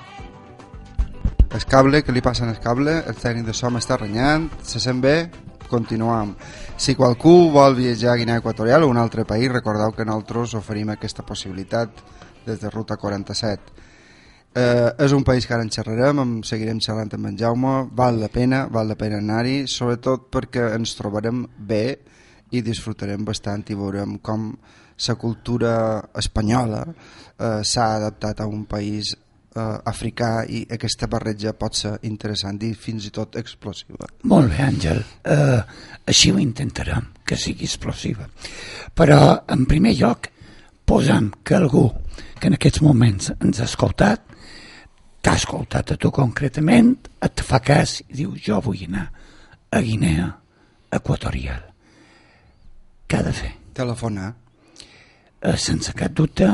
[1.50, 5.00] El cable, que li passen el cable, el tècnic de so m'està renyant, se sent
[5.02, 5.32] bé,
[5.70, 6.36] continuam.
[6.76, 10.92] Si qualcú vol viatjar a Guinea Equatorial o un altre país, recordeu que nosaltres oferim
[10.92, 12.04] aquesta possibilitat
[12.46, 13.79] des de Ruta 47.
[14.58, 18.18] Eh, és un país que ara en xerrarem, en seguirem xerrant amb en Jaume, val
[18.18, 21.84] la pena, val la pena anar-hi, sobretot perquè ens trobarem bé
[22.58, 24.52] i disfrutarem bastant i veurem com
[25.08, 25.74] la cultura
[26.18, 32.60] espanyola eh, s'ha adaptat a un país eh, africà i aquesta barreja pot ser interessant
[32.66, 34.10] i fins i tot explosiva.
[34.34, 35.04] Molt bé, Àngel.
[35.24, 35.62] Uh,
[36.10, 38.28] així ho intentarem, que sigui explosiva.
[38.98, 40.32] Però, en primer lloc,
[40.90, 41.86] posem que algú
[42.40, 44.29] que en aquests moments ens ha escoltat
[45.30, 49.04] t'ha escoltat a tu concretament, et fa cas i diu jo vull anar
[49.70, 50.26] a Guinea
[50.98, 51.60] Equatorial.
[53.06, 53.52] Què ha de fer?
[53.78, 54.32] Telefonar.
[54.34, 56.48] Eh, sense cap dubte,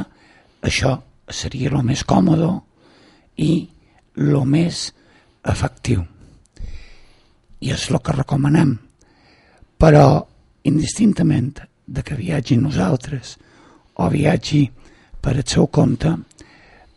[0.59, 0.91] això
[1.31, 2.51] seria el més còmode
[3.47, 3.49] i
[4.19, 4.89] el més
[5.47, 6.03] efectiu.
[7.63, 8.75] I és el que recomanem.
[9.79, 10.05] Però,
[10.67, 13.37] indistintament de que viatgi nosaltres
[14.03, 14.65] o viatgi
[15.21, 16.11] per el seu compte,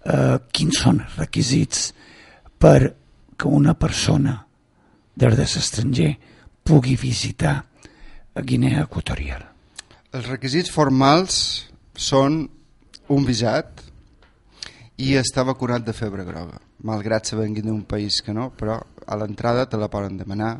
[0.08, 1.92] eh, quins són els requisits
[2.58, 2.94] per
[3.38, 4.40] que una persona
[5.18, 6.12] des de l'estranger
[6.64, 7.60] pugui visitar
[8.38, 9.44] Guinea Equatorial.
[10.14, 11.36] Els requisits formals
[11.98, 12.44] són
[13.12, 13.82] un visat
[14.98, 19.18] i estar vacunat de febre groga, malgrat se vengui d'un país que no, però a
[19.18, 20.56] l'entrada te la poden demanar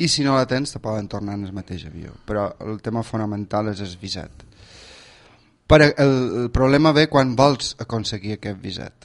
[0.00, 3.02] i si no la tens te poden tornar en el mateix avió, però el tema
[3.04, 4.46] fonamental és el visat.
[5.70, 9.04] Per el, el problema ve quan vols aconseguir aquest visat.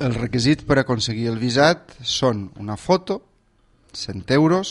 [0.00, 3.18] Els requisits per aconseguir el visat són una foto,
[3.92, 4.70] 100 euros,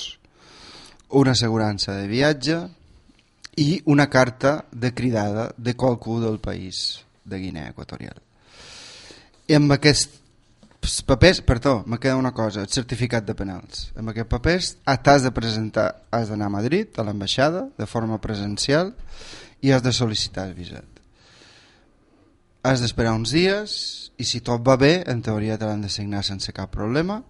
[1.21, 2.55] una assegurança de viatge
[3.61, 8.17] i una carta de cridada de qualcú del país de Guinea Equatorial.
[9.45, 13.91] I amb aquests papers, perdó, me queda una cosa, el certificat de penals.
[13.93, 14.71] Amb aquests papers
[15.05, 18.95] t'has de presentar, has d'anar a Madrid, a l'ambaixada, de forma presencial,
[19.61, 20.90] i has de sol·licitar el visat
[22.63, 23.73] has d'esperar uns dies
[24.21, 27.21] i si tot va bé, en teoria te l'han de signar sense cap problema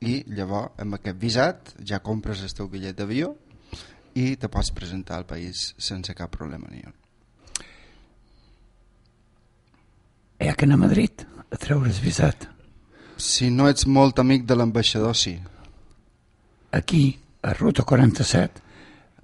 [0.00, 3.34] i llavors amb aquest visat ja compres el teu bitllet d'avió
[4.16, 6.96] i te pots presentar al país sense cap problema ni un.
[10.40, 12.48] Hi ha que anar a Madrid a treure el visat.
[13.20, 15.34] Si no ets molt amic de l'ambaixador, sí.
[16.72, 18.69] Aquí, a Ruta 47,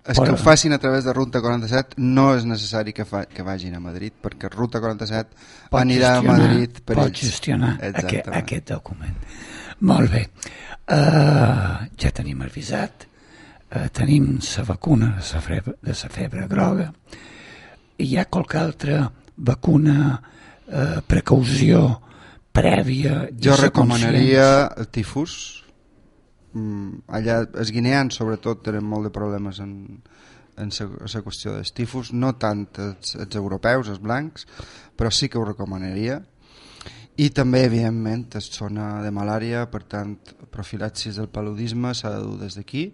[0.07, 3.45] és que ho facin a través de Ruta 47 no és necessari que, fa, que
[3.47, 7.25] vagin a Madrid perquè Ruta 47 pot anirà a Madrid per pot ells.
[7.27, 9.19] gestionar aquest, aquest document.
[9.87, 10.23] Molt bé.
[10.87, 16.47] Uh, ja tenim el visat uh, tenim la vacuna de la febre, de la febre
[16.49, 16.89] groga.
[17.99, 19.03] Hi ha qualque altra
[19.37, 21.85] vacuna uh, precaució
[22.57, 25.66] prèvia jo recomanaria el tifus
[27.09, 29.75] allà els guineans sobretot tenen molt de problemes en,
[30.57, 34.47] en la qüestió dels tifus, no tant els, els europeus, els blancs,
[34.97, 36.23] però sí que ho recomanaria.
[37.17, 40.19] I també, evidentment, es zona de malària, per tant,
[40.53, 42.91] profilaxis del paludisme s'ha de dur des d'aquí,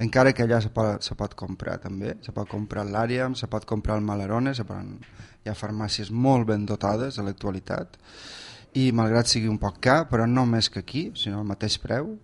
[0.00, 3.68] encara que allà se pot, se pot comprar també, se pot comprar l'àrea, se pot
[3.68, 4.96] comprar el malarone, se poden,
[5.44, 8.00] hi ha farmàcies molt ben dotades a l'actualitat,
[8.80, 12.14] i malgrat sigui un poc car, però no més que aquí, sinó al mateix preu,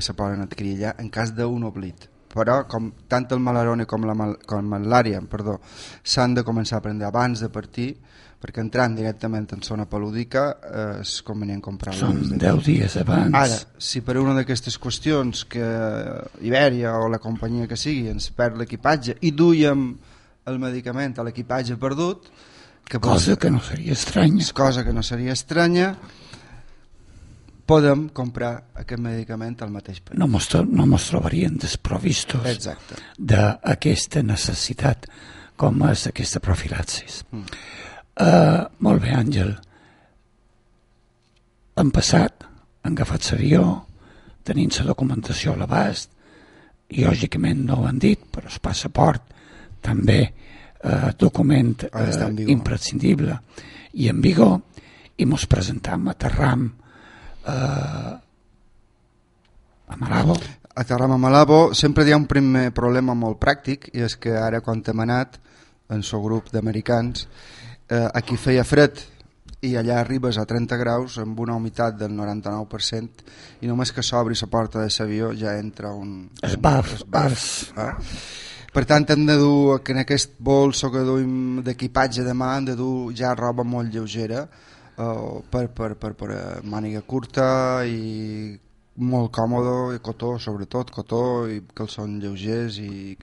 [0.00, 2.08] se poden adquirir allà en cas d'un oblit.
[2.36, 4.14] Però com tant el malarone com la
[4.46, 5.56] com l'àrea perdó
[6.02, 7.94] s'han de començar a prendre abans de partir
[8.36, 13.32] perquè entrant directament en zona pelúdica eh, és convenient comprar Són 10 dies abans.
[13.34, 15.70] Ara, si per una d'aquestes qüestions que
[16.44, 19.88] Iberia o la companyia que sigui ens perd l'equipatge i duiem
[20.46, 22.28] el medicament a l'equipatge perdut
[22.86, 24.44] que cosa pot, que no seria estranya.
[24.54, 25.96] Cosa que no seria estranya
[27.66, 30.18] podem comprar aquest medicament al mateix preu.
[30.20, 32.68] No mos, no mos trobarien desprovistos
[33.18, 35.08] d'aquesta necessitat
[35.58, 37.22] com és aquesta profilaxis.
[37.32, 37.46] Mm.
[38.16, 39.52] Uh, molt bé, Àngel.
[41.76, 42.46] Han passat,
[42.84, 43.64] han agafat l'avió,
[44.46, 46.12] tenint la documentació a l'abast,
[46.94, 49.34] i lògicament no ho han dit, però el passaport
[49.82, 53.34] també eh, document eh, imprescindible
[53.98, 54.60] i en vigor,
[55.18, 56.85] i mos presentam, aterram, eh,
[57.46, 58.20] a
[59.96, 60.36] Malabo.
[60.74, 61.74] A Malabo.
[61.74, 65.38] Sempre hi ha un primer problema molt pràctic i és que ara quan hem anat
[65.88, 67.28] en el grup d'americans
[67.88, 68.98] eh, aquí feia fred
[69.62, 74.34] i allà arribes a 30 graus amb una humitat del 99% i només que s'obri
[74.40, 76.28] la porta de l'avió ja entra un...
[76.42, 76.94] Esbaf.
[76.94, 77.94] esbaf eh?
[78.76, 82.66] Per tant, hem de dur, que en aquest bolso que duim d'equipatge de mà, hem
[82.66, 84.42] de dur ja roba molt lleugera,
[84.98, 86.30] uh, per, per, per, per
[86.64, 87.48] màniga curta
[87.84, 88.56] i
[88.96, 91.22] molt còmodo, i cotó, sobretot, cotó,
[91.52, 93.16] i calçons lleugers i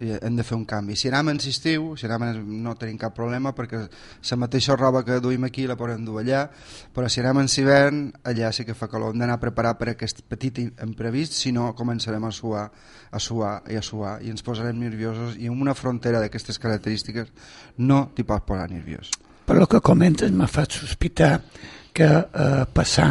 [0.00, 0.94] i hem de fer un canvi.
[0.96, 3.80] Si anem en estiu, si anem no tenim cap problema perquè
[4.30, 6.44] la mateixa roba que duim aquí la podem dur allà,
[6.94, 9.12] però si anem en hivern, allà sí que fa calor.
[9.12, 12.68] Hem d'anar a preparar per aquest petit imprevist, si no començarem a suar,
[13.10, 17.32] a suar i a suar i ens posarem nerviosos i en una frontera d'aquestes característiques
[17.78, 19.10] no t'hi pots posar nerviós.
[19.48, 21.38] Per el que comentes m'ha fet sospitar
[21.96, 23.08] que eh, passar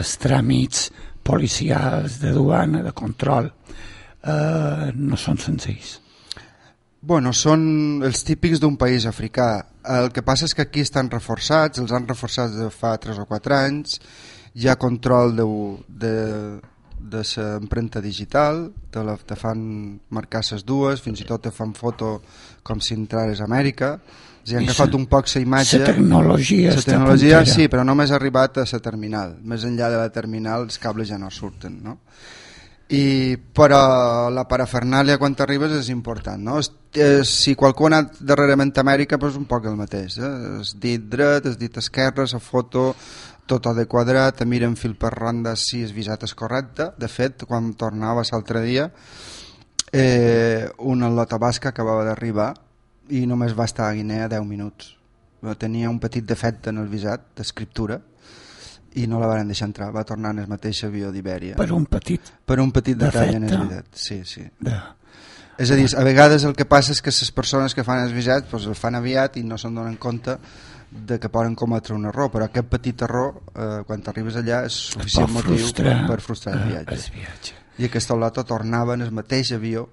[0.00, 0.86] els tràmits
[1.20, 3.50] policials de duana, de control,
[4.24, 5.90] eh, no són senzills.
[7.06, 9.50] Bueno, són els típics d'un país africà.
[9.98, 13.26] El que passa és que aquí estan reforçats, els han reforçats de fa 3 o
[13.28, 13.98] 4 anys,
[14.56, 15.46] hi ha control de,
[16.04, 16.14] de,
[17.16, 19.60] de l'empremta digital, te, la, te fan
[20.08, 22.22] marcar les dues, fins i tot te fan foto
[22.64, 23.98] com si entrares a Amèrica,
[24.46, 25.82] els han agafat un poc la imatge...
[25.82, 29.36] La tecnologia la tecnologia sí, però només ha arribat a la terminal.
[29.42, 31.98] Més enllà de la terminal els cables ja no surten, no?
[32.94, 36.58] i però la parafernàlia quan arribes és important no?
[36.62, 40.30] es, es, si qualcú ha anat darrerament a Amèrica doncs un poc el mateix eh?
[40.60, 42.92] es dit dret, es dit esquerre la foto
[43.46, 47.72] tot de quadrat miren fil per randa si el visat és correcte de fet quan
[47.74, 48.86] tornava l'altre dia
[49.90, 52.52] eh, una lota basca acabava d'arribar
[53.10, 54.96] i només va estar a Guinea 10 minuts
[55.54, 58.00] tenia un petit defecte en el visat d'escriptura
[58.96, 61.56] i no la van deixar entrar, va tornar en el mateix avió d'Ibèria.
[61.56, 64.46] Per un petit Per un petit detall en el visat, sí, sí.
[64.58, 64.78] De...
[65.60, 68.16] És a dir, a vegades el que passa és que les persones que fan els
[68.16, 70.38] visats doncs el fan aviat i no se'n donen compte
[70.90, 74.76] de que poden cometre un error, però aquest petit error, eh, quan arribes allà, és
[74.94, 76.96] suficient motiu frustrar, per frustrar el viatge.
[76.96, 77.56] El viatge.
[77.76, 79.88] I aquesta olata tornava en el mateix avió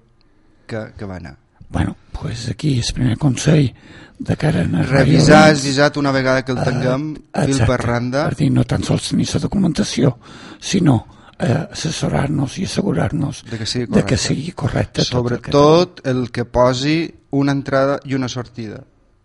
[0.66, 1.36] que, que va anar.
[1.68, 3.74] Bueno, pues aquí el primer consell
[4.18, 8.28] de cara a revisar el visat una vegada que el tinguem uh, fil per randa.
[8.30, 10.14] Per dir, no tan sols tenir la documentació
[10.62, 10.96] sinó
[11.38, 16.46] eh, assessorar-nos i assegurar-nos de que sigui correcte, que sigui correcte sobretot el, el que
[16.46, 16.98] posi
[17.34, 18.84] una entrada i una sortida.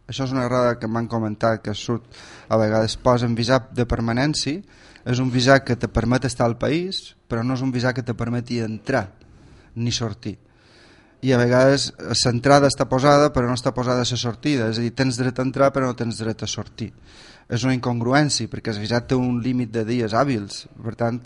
[0.10, 2.10] Això és una errada que m'han comentat que surt
[2.50, 4.64] a vegades posen visat de permanència.
[5.10, 8.04] És un visat que te permet estar al país però no és un visat que
[8.04, 9.06] te permeti entrar
[9.80, 10.36] ni sortir
[11.22, 11.90] i a vegades
[12.24, 15.46] l'entrada està posada però no està posada la sortida, és a dir, tens dret a
[15.46, 16.92] entrar però no tens dret a sortir.
[17.50, 21.22] És una incongruència perquè el visat té un límit de dies hàbils, per tant,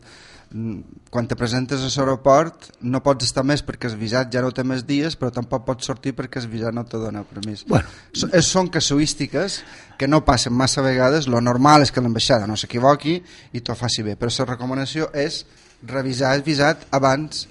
[1.09, 4.61] quan te presentes a l'aeroport no pots estar més perquè el visat ja no té
[4.65, 7.63] més dies però tampoc pots sortir perquè el visat no te dona permís.
[7.65, 7.89] Bueno.
[8.13, 9.61] So, són casuístiques
[9.97, 13.17] que no passen massa vegades, lo normal és que l'ambaixada no s'equivoqui
[13.53, 15.43] i t'ho faci bé, però la recomanació és
[15.89, 17.47] revisar el visat abans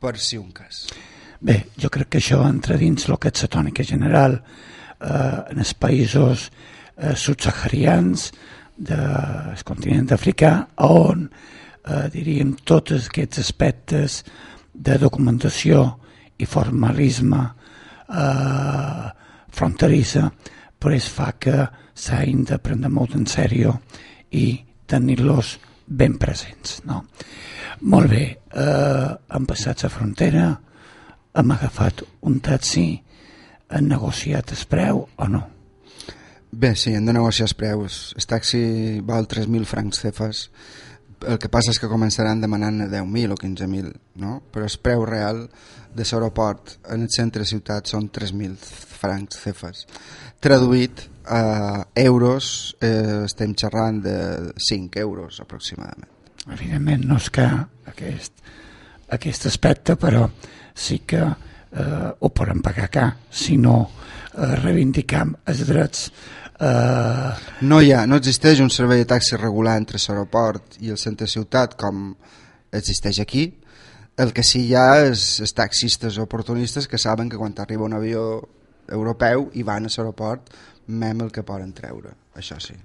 [0.00, 0.86] per si un cas.
[1.44, 5.10] Bé, jo crec que això entra dins el que és la tònica general eh,
[5.52, 8.30] en els països eh, subsaharians
[8.74, 10.54] del continent africà
[10.88, 14.22] on eh, diríem tots aquests aspectes
[14.72, 15.84] de documentació
[16.40, 19.06] i formalisme eh,
[19.54, 20.30] fronterissa
[20.94, 21.62] es fa que
[21.96, 23.70] s'hagin de prendre molt en sèrio
[24.36, 25.54] i tenir-los
[25.86, 26.82] ben presents.
[26.84, 27.04] No?
[27.88, 30.44] Molt bé, eh, han passat la frontera,
[31.34, 33.02] hem agafat un taxi,
[33.74, 35.42] han negociat el preu o no?
[36.54, 37.94] Bé, sí, hem de negociar els preus.
[38.14, 38.64] El taxi
[39.02, 40.44] val 3.000 francs cefes.
[41.26, 43.90] El que passa és que començaran demanant 10.000 o 15.000,
[44.22, 44.36] no?
[44.54, 45.48] Però el preu real
[45.94, 48.54] de l'aeroport en el centre de ciutat són 3.000
[49.00, 49.84] francs cefes.
[50.38, 54.16] Traduït a euros, eh, estem xerrant de
[54.54, 56.10] 5 euros aproximadament.
[56.46, 57.46] Evidentment no és que
[57.90, 58.44] aquest,
[59.16, 60.28] aquest aspecte, però
[60.74, 63.76] sí que eh, ho poden pagar cá, si no
[64.34, 66.08] eh, reivindicam els drets
[66.60, 67.30] eh...
[67.62, 71.28] no hi ha, no existeix un servei de taxi regular entre l'aeroport i el centre
[71.30, 72.10] ciutat com
[72.74, 73.46] existeix aquí.
[74.18, 77.94] El que sí hi ha és els taxistes oportunistes que saben que quan arriba un
[77.94, 78.26] avió
[78.88, 80.52] europeu i van a l'aeroport
[80.86, 82.76] mem el que poden treure, això sí.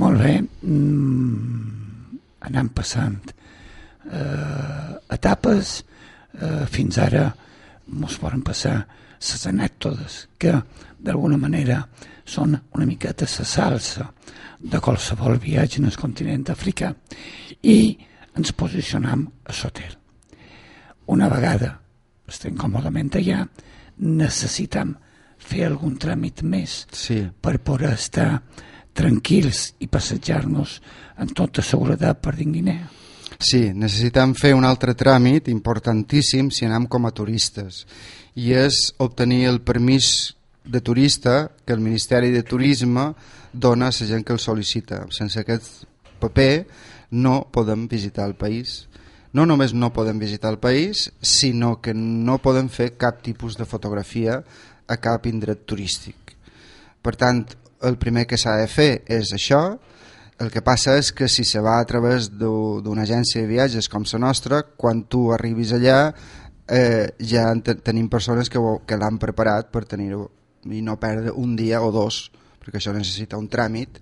[0.00, 0.34] Molt bé.
[0.64, 3.20] Mm, anem passant
[4.10, 5.82] eh, etapes
[6.40, 7.28] eh, fins ara
[7.92, 8.76] ens poden passar
[9.22, 10.54] les anècdotes que
[11.02, 11.82] d'alguna manera
[12.24, 14.08] són una miqueta la salsa
[14.62, 16.92] de qualsevol viatge en el continent africà
[17.62, 17.98] i
[18.36, 19.96] ens posicionam a l'hotel.
[21.06, 21.82] Una vegada
[22.32, 23.42] estem còmodament allà,
[24.02, 24.94] necessitam
[25.42, 27.18] fer algun tràmit més sí.
[27.42, 28.30] per poder estar
[28.96, 30.78] tranquils i passejar-nos
[31.22, 32.88] en tota seguretat per dins Guinea.
[33.42, 37.80] Sí, necessitem fer un altre tràmit importantíssim si anem com a turistes
[38.38, 43.08] i és obtenir el permís de turista que el Ministeri de Turisme
[43.52, 45.02] dona a la gent que el sol·licita.
[45.10, 45.88] Sense aquest
[46.22, 46.68] paper
[47.10, 48.86] no podem visitar el país.
[49.32, 53.66] No només no podem visitar el país, sinó que no podem fer cap tipus de
[53.66, 54.38] fotografia
[54.86, 56.36] a cap indret turístic.
[57.02, 57.42] Per tant,
[57.82, 59.80] el primer que s'ha de fer és això,
[60.40, 64.04] el que passa és que si se va a través d'una agència de viatges com
[64.12, 66.12] la nostra, quan tu arribis allà
[66.66, 67.52] eh, ja
[67.84, 70.28] tenim persones que, que l'han preparat per tenir-ho
[70.70, 72.30] i no perdre un dia o dos,
[72.62, 73.98] perquè això necessita un tràmit,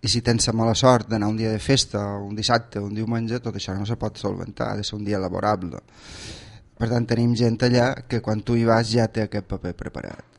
[0.00, 3.40] i si tens la mala sort d'anar un dia de festa, un dissabte, un diumenge,
[3.44, 5.82] tot això no se pot solventar, ha de ser un dia laborable.
[6.80, 10.29] Per tant, tenim gent allà que quan tu hi vas ja té aquest paper preparat,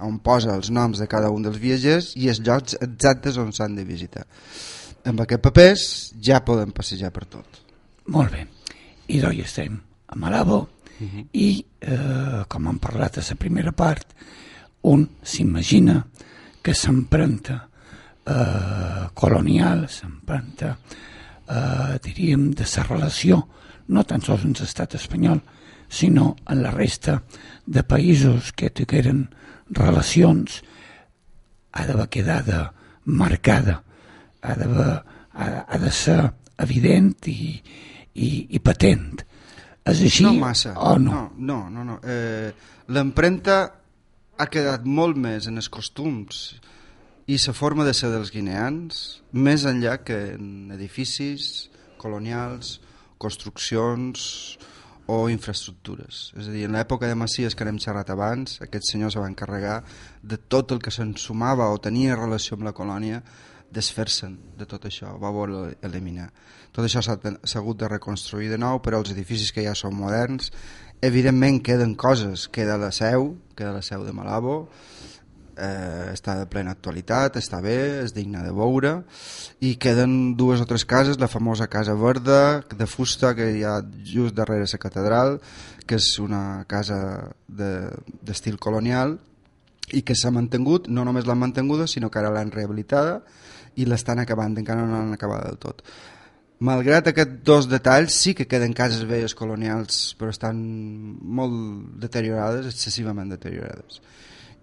[0.00, 3.76] on posa els noms de cada un dels viatgers i els llocs exactes on s'han
[3.76, 4.24] de visitar.
[5.04, 5.84] Amb aquest papers
[6.22, 7.62] ja podem passejar per tot.
[8.14, 8.46] Molt bé.
[9.08, 11.26] I d'oi estem a Malabo uh -huh.
[11.32, 14.06] i, eh, com hem parlat a la primera part,
[14.82, 16.06] un s'imagina
[16.62, 17.68] que s'emprenta
[18.26, 20.78] eh, colonial, s'emprenta,
[21.48, 23.48] eh, diríem, de la relació,
[23.88, 25.42] no tan sols en l'estat espanyol,
[25.88, 27.22] sinó en la resta
[27.66, 29.28] de països que tingueren
[29.76, 30.60] relacions,
[31.72, 32.62] ha d'haver quedada
[33.04, 33.80] marcada,
[34.42, 36.20] ha, ha, ha de ser
[36.62, 37.56] evident i,
[38.14, 39.22] i, i patent.
[39.88, 40.76] És així no massa.
[40.78, 41.24] o no?
[41.36, 41.84] No, no, no.
[41.84, 41.98] no.
[42.06, 42.52] Eh,
[42.92, 43.56] L'empremta
[44.38, 46.42] ha quedat molt més en els costums
[47.30, 51.68] i la forma de ser dels guineans, més enllà que en edificis
[52.02, 52.80] colonials,
[53.22, 54.58] construccions
[55.06, 56.32] o infraestructures.
[56.38, 59.30] És a dir, en l'època de Macies que hem xerrat abans, aquest senyor se va
[59.30, 59.82] encarregar
[60.22, 63.22] de tot el que se'n sumava o tenia relació amb la colònia
[63.72, 66.28] desfer-se'n de tot això, va voler eliminar.
[66.72, 70.52] Tot això s'ha hagut de reconstruir de nou, però els edificis que ja són moderns
[71.02, 74.68] Evidentment queden coses, queda la seu, queda la seu de Malabo,
[75.56, 78.94] eh, està de plena actualitat, està bé, és digna de veure,
[79.60, 83.80] i queden dues o tres cases, la famosa Casa Verda, de fusta, que hi ha
[84.04, 85.38] just darrere la catedral,
[85.86, 89.18] que és una casa d'estil de, colonial,
[89.92, 93.20] i que s'ha mantingut, no només l'han mantinguda, sinó que ara l'han rehabilitada,
[93.76, 95.84] i l'estan acabant, encara no l'han acabat del tot.
[96.62, 100.60] Malgrat aquests dos detalls, sí que queden cases velles colonials, però estan
[101.38, 101.56] molt
[102.04, 103.98] deteriorades, excessivament deteriorades.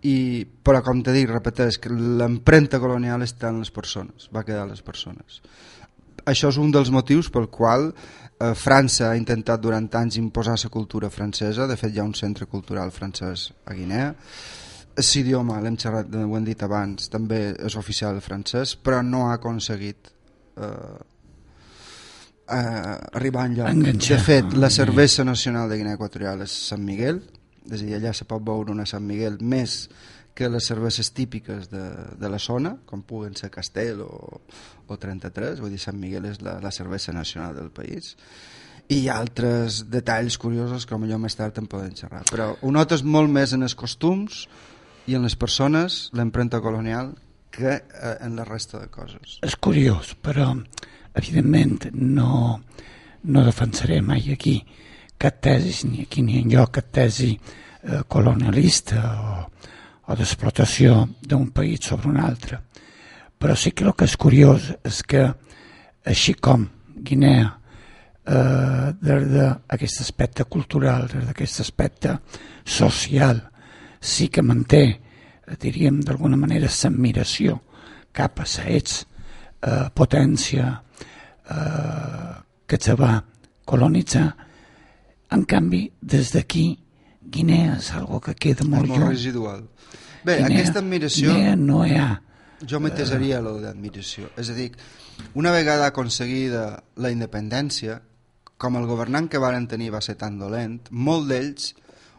[0.08, 4.64] I, però, com t'he dit, repeteix, que l'empremta colonial està en les persones, va quedar
[4.64, 5.42] a les persones.
[6.30, 10.72] Això és un dels motius pel qual eh, França ha intentat durant anys imposar la
[10.72, 14.14] cultura francesa, de fet hi ha un centre cultural francès a Guinea,
[15.00, 20.12] l'idioma, l'hem xerrat, ho hem dit abans, també és oficial francès, però no ha aconseguit
[20.60, 21.00] eh,
[22.50, 23.70] eh, arribar enlloc.
[23.70, 24.18] Enganxar.
[24.18, 27.22] De fet, la cervesa nacional de Guinea Equatorial és Sant Miguel,
[27.74, 29.84] és a dir, allà se pot veure una Sant Miguel més
[30.40, 31.84] que les cerveses típiques de,
[32.16, 34.40] de la zona, com puguen ser Castell o,
[34.88, 38.14] o 33, vull dir, Sant Miguel és la, la cervesa nacional del país.
[38.90, 42.24] I hi ha altres detalls curiosos que potser més tard en poden xerrar.
[42.32, 44.46] Però ho notes molt més en els costums
[45.10, 47.14] i en les persones, l'empremta colonial
[47.52, 49.40] que eh, en la resta de coses.
[49.46, 50.54] És curiós, però
[51.20, 52.62] evidentment no,
[53.28, 54.62] no defensaré mai aquí
[55.20, 59.36] cap tesi, ni aquí ni enlloc, cap tesi eh, colonialista o,
[60.08, 62.62] o d'explotació d'un país sobre un altre.
[63.40, 65.28] Però sí que el que és curiós és que,
[66.08, 66.66] així com
[67.04, 67.52] Guinea,
[68.26, 72.18] eh, des d'aquest aspecte cultural, des d'aquest aspecte
[72.66, 73.42] social,
[74.00, 77.60] sí que manté, eh, diríem d'alguna manera, l'admiració
[78.12, 80.82] cap a la eh, potència
[81.50, 83.24] eh, que se va
[83.66, 84.49] colonitzar.
[85.36, 86.80] En canvi, des d'aquí,
[87.30, 89.12] Guinea és algo que queda molt, molt lluny.
[89.14, 89.64] residual.
[90.26, 91.34] Bé, Guinea, aquesta admiració...
[91.34, 92.10] Guinea no hi ha...
[92.68, 93.46] Jo m'entesaria uh...
[93.46, 94.32] lo d'admiració.
[94.42, 94.72] És a dir,
[95.40, 98.02] una vegada aconseguida la independència,
[98.60, 101.72] com el governant que varen tenir va ser tan dolent, molt d'ells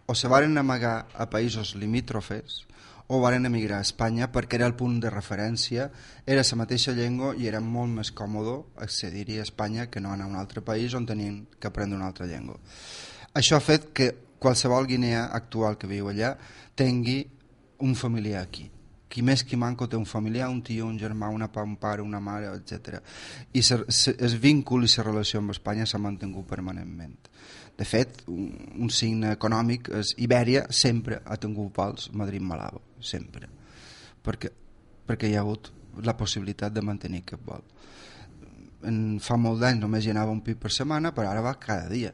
[0.06, 2.64] o se varen amagar a països limítrofes
[3.10, 5.88] o van emigrar a Espanya perquè era el punt de referència,
[6.22, 8.56] era la mateixa llengua i era molt més còmode
[8.86, 12.06] accedir a Espanya que no anar a un altre país on tenien que aprendre una
[12.06, 12.60] altra llengua.
[13.34, 16.36] Això ha fet que qualsevol guinea actual que viu allà
[16.78, 17.24] tingui
[17.80, 18.70] un familiar aquí.
[19.10, 22.02] Qui més qui manco té un familiar, un tio, un germà, una pa, un pare,
[22.02, 23.00] una mare, etc.
[23.52, 27.16] I el vínculo i la relació amb Espanya s'ha mantingut permanentment.
[27.74, 33.48] De fet, un, un signe econòmic és Ibèria sempre ha tingut vols Madrid-Malabo, sempre.
[34.24, 34.50] Perquè,
[35.06, 35.72] perquè hi ha hagut
[36.04, 37.62] la possibilitat de mantenir aquest vol.
[38.86, 41.88] En, fa molt d'anys només hi anava un pit per setmana, però ara va cada
[41.90, 42.12] dia.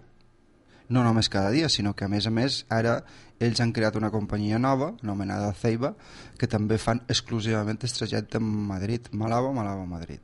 [0.89, 3.01] No només cada dia, sinó que a més a més ara
[3.43, 5.93] ells han creat una companyia nova, anomenada Ceiba,
[6.39, 10.23] que també fan exclusivament el trajecte a Madrid, Malabo, Malabo, Madrid.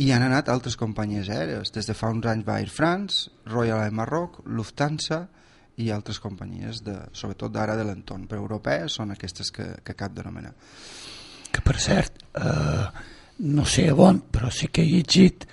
[0.00, 1.70] I han anat altres companyies aèries.
[1.76, 5.26] Des de fa uns anys va Air France, Royal Air Maroc, Lufthansa
[5.80, 10.12] i altres companyies, de, sobretot d'ara de l'entorn, però europees són aquestes que, que cap
[10.14, 10.52] d'anomenar.
[11.52, 12.86] Que per cert, eh,
[13.48, 15.46] no sé on, però sí que he llegit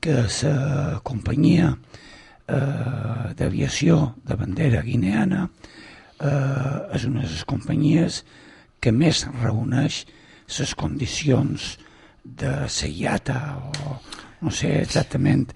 [0.00, 8.22] que la companyia eh, d'aviació de bandera guineana eh, és una de les companyies
[8.80, 10.04] que més reuneix
[10.58, 11.74] les condicions
[12.24, 13.98] de seiata o
[14.40, 15.48] no sé exactament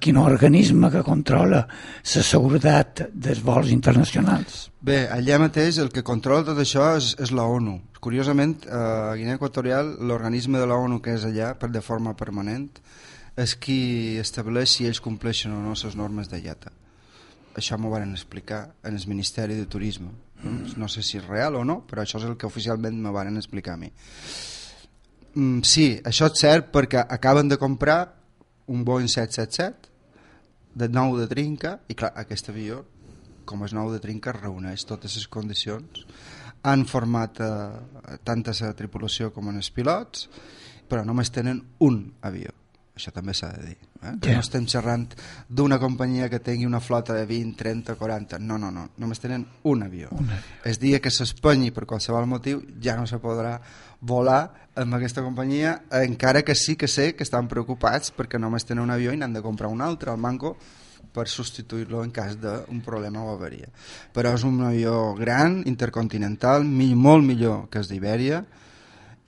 [0.00, 4.68] quin organisme que controla la seguretat dels vols internacionals.
[4.80, 7.78] Bé, allà mateix el que controla tot això és, és la ONU.
[8.04, 12.70] Curiosament, a Guinea Equatorial, l'organisme de la ONU que és allà per de forma permanent
[13.36, 16.70] és qui estableix si ells compleixen o no les normes de IATA
[17.58, 20.10] això m'ho van explicar en el Ministeri de Turisme
[20.42, 20.74] mm.
[20.76, 23.36] no sé si és real o no però això és el que oficialment me van
[23.36, 23.90] explicar a mi
[25.34, 28.00] mm, sí, això és cert perquè acaben de comprar
[28.66, 29.92] un Boeing 777
[30.74, 32.82] de nou de trinca i clar, aquest avió
[33.44, 36.04] com és nou de trinca reuneix totes les condicions
[36.64, 40.28] han format eh, tant a la tripulació com en els pilots
[40.88, 42.63] però només tenen un avió
[42.94, 44.12] això també s'ha de dir eh?
[44.22, 44.38] que yeah.
[44.38, 45.08] no estem xerrant
[45.48, 49.46] d'una companyia que tingui una flota de 20, 30, 40 no, no, no, només tenen
[49.64, 50.52] un avió, un avió.
[50.70, 53.58] el dia que s'espanyi per qualsevol motiu ja no se podrà
[54.00, 58.86] volar amb aquesta companyia encara que sí que sé que estan preocupats perquè només tenen
[58.86, 60.54] un avió i n'han de comprar un altre al manco
[61.14, 63.70] per substituir-lo en cas d'un problema o avaria
[64.14, 68.44] però és un avió gran, intercontinental molt millor que el d'Ibèria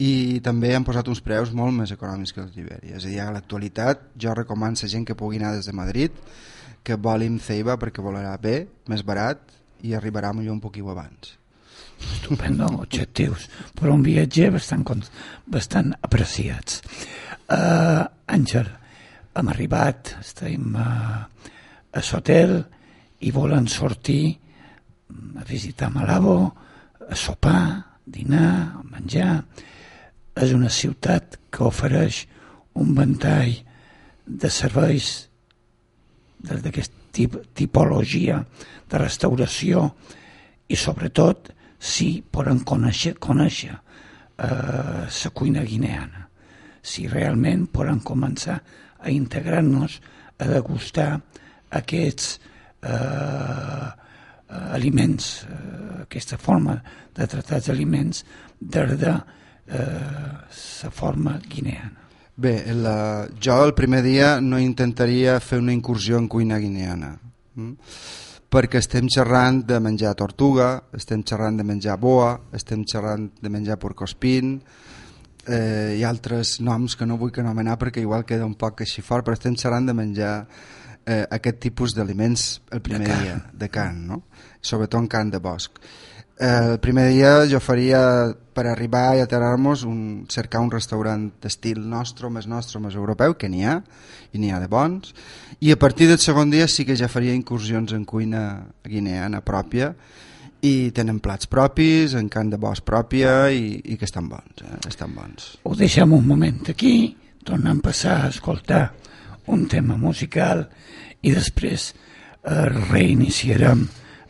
[0.03, 2.99] i també han posat uns preus molt més econòmics que els d'Ibèria.
[2.99, 6.13] És a dir, a l'actualitat jo recomano a gent que pugui anar des de Madrid
[6.85, 9.41] que voli amb Ceiba perquè volarà bé, més barat
[9.83, 11.35] i arribarà millor un poquiu abans.
[11.97, 14.85] Estupendo, objectius per un viatger bastant,
[15.49, 16.83] bastant apreciats.
[17.49, 18.69] Uh, Àngel,
[19.37, 21.25] hem arribat, estem uh,
[21.97, 22.59] a l'hotel
[23.25, 24.37] i volen sortir
[25.41, 26.37] a visitar Malabo,
[27.09, 29.31] a sopar, dinar, a menjar
[30.37, 32.25] és una ciutat que ofereix
[32.77, 33.55] un ventall
[34.27, 35.29] de serveis
[36.47, 38.43] d'aquesta tip, tipologia
[38.91, 39.89] de restauració
[40.69, 46.27] i sobretot si poden conèixer, conèixer eh, la cuina guineana.
[46.83, 48.59] Si realment poden començar
[49.01, 50.01] a integrar-nos
[50.39, 51.09] a degustar
[51.81, 52.37] aquests
[52.85, 53.89] eh,
[54.77, 56.77] aliments, eh, aquesta forma
[57.17, 58.23] de tractar els aliments
[58.61, 59.17] des de
[59.69, 62.05] eh, forma guineana.
[62.37, 67.15] Bé, la, jo el primer dia no intentaria fer una incursió en cuina guineana,
[67.57, 67.71] hm?
[68.53, 73.79] perquè estem xerrant de menjar tortuga, estem xerrant de menjar boa, estem xerrant de menjar
[73.81, 74.59] porcospin,
[75.47, 79.03] eh, i altres noms que no vull que anomenar perquè igual queda un poc així
[79.03, 80.35] fort, però estem xerrant de menjar
[81.07, 84.23] eh, aquest tipus d'aliments el primer de dia, de carn, no?
[84.61, 85.81] sobretot en carn de bosc.
[86.39, 88.01] Eh, el primer dia jo faria
[88.57, 93.49] per arribar i aterrar-nos un, cercar un restaurant d'estil nostre, més nostre, més europeu, que
[93.49, 93.79] n'hi ha,
[94.33, 95.15] i n'hi ha de bons,
[95.61, 99.95] i a partir del segon dia sí que ja faria incursions en cuina guineana pròpia,
[100.65, 104.81] i tenen plats propis, en cant de bosc pròpia, i, i que estan bons, eh?
[104.89, 105.55] estan bons.
[105.65, 107.15] Ho deixem un moment aquí,
[107.45, 108.83] tornem a passar a escoltar
[109.53, 110.67] un tema musical,
[111.23, 113.87] i després eh, reiniciarem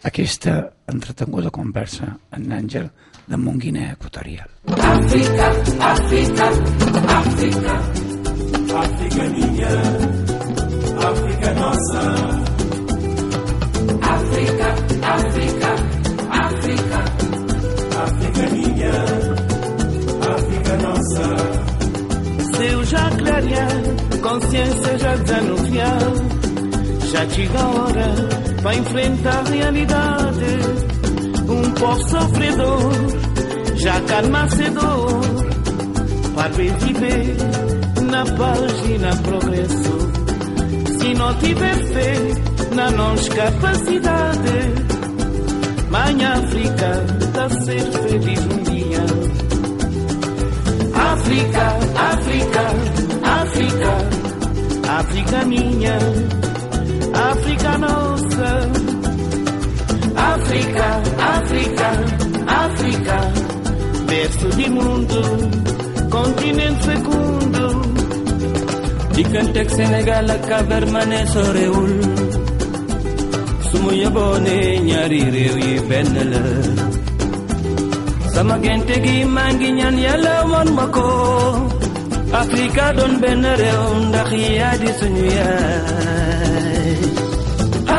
[0.07, 0.59] aquesta
[0.93, 2.91] entretenguda conversa amb Àngel
[3.27, 4.49] de Montguinea Equatorial.
[4.67, 5.47] Àfrica,
[5.93, 6.47] Àfrica,
[7.19, 7.75] Àfrica,
[8.83, 9.73] Àfrica niña,
[11.09, 12.03] Àfrica nossa.
[14.15, 14.69] Àfrica,
[15.15, 15.71] Àfrica,
[16.45, 17.01] Àfrica,
[18.05, 18.93] Àfrica niña,
[20.35, 21.27] Àfrica nossa.
[22.57, 23.83] Seu já clarear,
[24.23, 26.01] consciência já desanuviar,
[27.11, 28.15] já chega a hora
[28.63, 30.47] para enfrentar a realidade.
[31.49, 32.93] Um povo sofredor,
[33.77, 34.47] já calma
[36.35, 37.37] para viver
[38.11, 39.99] na paz e na progresso.
[40.99, 42.17] Se não tiver fé
[42.75, 44.87] na nossa capacidade,
[45.91, 49.07] Mãe África tá ser feliz um dia.
[50.95, 52.65] África, África,
[53.23, 53.93] África,
[54.99, 55.99] África minha.
[57.31, 58.51] África nossa.
[60.33, 60.89] África,
[61.37, 61.89] África,
[62.65, 63.17] África,
[64.09, 65.21] berço de mundo,
[66.11, 66.97] continente
[69.17, 71.93] digganteeg Sénégal ak Cap-Vert ma ne sorewul
[73.69, 74.57] su mu yeboo ne
[74.89, 76.43] ñaari réew yi benn la
[78.35, 81.09] sama gente gi maa ngi ñaan yàlla woon ma ko
[82.43, 86.26] Afrika doon benn réew ndax yaa di suñu yaay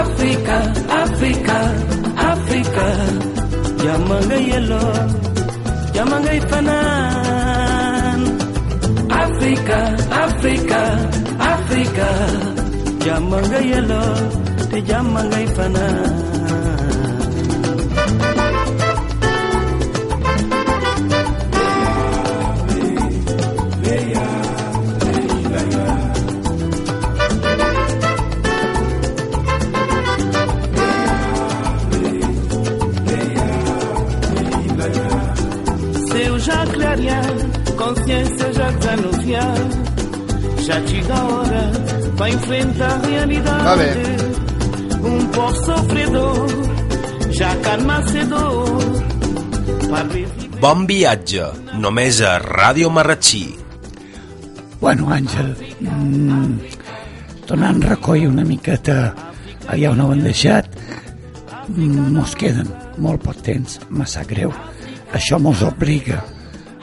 [0.01, 0.57] Africa,
[1.03, 1.57] Africa,
[2.31, 2.85] Africa.
[3.85, 4.83] Yamanga yelo,
[5.95, 8.21] yamanga ifanan.
[9.23, 9.79] Africa,
[10.25, 10.81] Africa,
[11.53, 12.07] Africa.
[13.07, 14.01] Yamanga yelo,
[14.69, 15.95] te yamanga ifanan.
[40.85, 41.71] Chega a hora
[42.17, 43.85] para enfrentar a realidade.
[45.01, 45.07] Va.
[45.07, 46.47] Um povo sofredor,
[47.31, 48.79] já canmacedor.
[49.89, 50.47] Para viver.
[50.61, 51.43] Bon viatge,
[51.77, 53.57] només a Ràdio Marratxí.
[54.81, 56.57] Bueno, Àngel, mm,
[57.45, 59.13] tornant recoll una miqueta
[59.69, 60.65] allà on ho han deixat,
[61.69, 64.53] mm, mos queden molt poc temps, massa greu.
[65.13, 66.23] Això mos obliga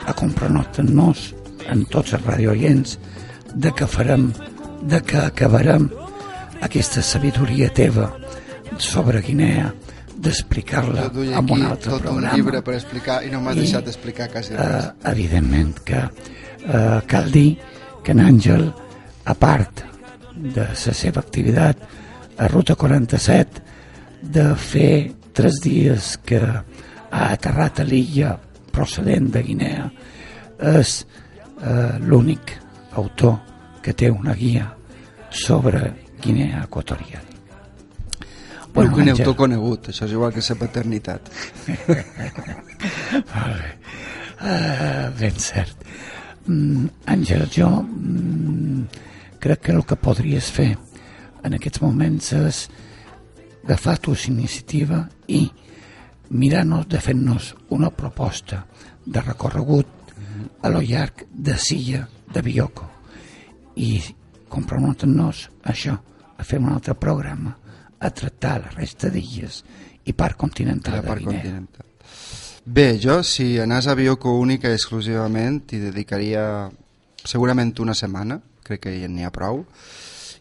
[0.05, 1.33] a comprometre-nos
[1.67, 2.97] en tots els radioients
[3.55, 4.29] de que farem,
[4.83, 5.89] de que acabarem
[6.61, 8.11] aquesta sabidoria teva
[8.77, 9.71] sobre Guinea,
[10.15, 12.31] d'explicar-la aquí un altre tot programa.
[12.31, 14.85] un llibre per explicar i no m'has deixat d'explicar quasi res.
[14.85, 17.57] eh, evidentment que eh, cal dir
[18.03, 18.73] que en Àngel,
[19.25, 19.83] a part
[20.35, 21.77] de la seva activitat
[22.37, 23.61] a Ruta 47,
[24.21, 28.35] de fer tres dies que ha aterrat a l'illa
[28.71, 29.89] procedent de Guinea,
[30.59, 31.05] és
[31.61, 32.64] eh, l'únic
[32.95, 33.39] autor
[33.83, 34.73] que té una guia
[35.29, 37.23] sobre Guinea Equatorial.
[38.73, 41.21] Bueno, un Àngel, autor conegut, això és igual que la paternitat.
[44.37, 45.79] Ah, ben cert.
[46.45, 48.81] Mm, Àngel, jo mm,
[49.39, 50.75] crec que el que podries fer
[51.41, 52.59] en aquests moments és
[53.63, 55.47] agafar tu iniciativa i
[56.29, 58.65] mirar-nos de fer-nos una proposta
[59.05, 59.87] de recorregut
[60.61, 62.03] a lo llarg de Silla
[62.35, 62.87] de Bioko
[63.79, 63.97] i
[64.51, 65.95] comprometre-nos a això,
[66.35, 67.55] a fer un altre programa,
[67.99, 69.61] a tractar la resta d'illes
[70.05, 71.41] i part continental la de part Guinea.
[71.41, 71.85] continental.
[72.65, 76.69] Bé, jo, si anàs a Bioko única i exclusivament, t'hi dedicaria
[77.25, 79.63] segurament una setmana, crec que ja n'hi ha prou,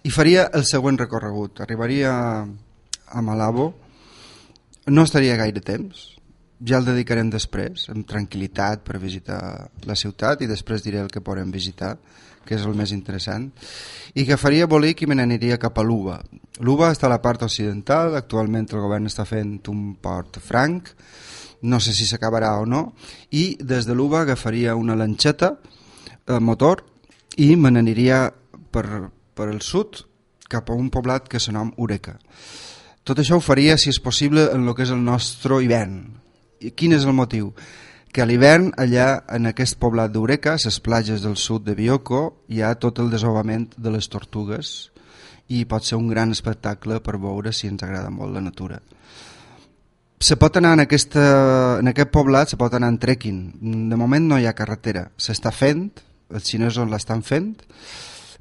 [0.04, 1.60] i faria el següent recorregut.
[1.60, 2.14] Arribaria
[2.44, 3.74] a Malabo,
[4.86, 6.13] no estaria gaire temps,
[6.62, 9.40] ja el dedicarem després, amb tranquil·litat per visitar
[9.88, 11.96] la ciutat i després diré el que podem visitar,
[12.44, 13.48] que és el més interessant,
[14.14, 16.18] i que faria bolic i me n'aniria cap a l'Uba.
[16.60, 20.92] L'Uba està a la part occidental, actualment el govern està fent un port franc,
[21.64, 22.92] no sé si s'acabarà o no,
[23.32, 26.84] i des de l'Uba agafaria una lanxeta eh, motor
[27.40, 28.28] i me n'aniria
[28.70, 30.04] per, per el sud
[30.50, 32.18] cap a un poblat que se nom Ureca.
[33.04, 36.23] Tot això ho faria, si és possible, en el que és el nostre hivern.
[36.60, 37.52] I quin és el motiu?
[38.14, 42.62] Que a l'hivern, allà, en aquest poblat d'Ureca, les platges del sud de Bioko, hi
[42.62, 44.74] ha tot el desovament de les tortugues
[45.48, 48.78] i pot ser un gran espectacle per veure si ens agrada molt la natura.
[50.24, 51.24] Se pot anar en, aquesta,
[51.82, 53.40] en aquest poblat, se pot anar en trekking.
[53.90, 55.08] De moment no hi ha carretera.
[55.20, 55.88] S'està fent,
[56.32, 57.50] els xinesos l'estan fent,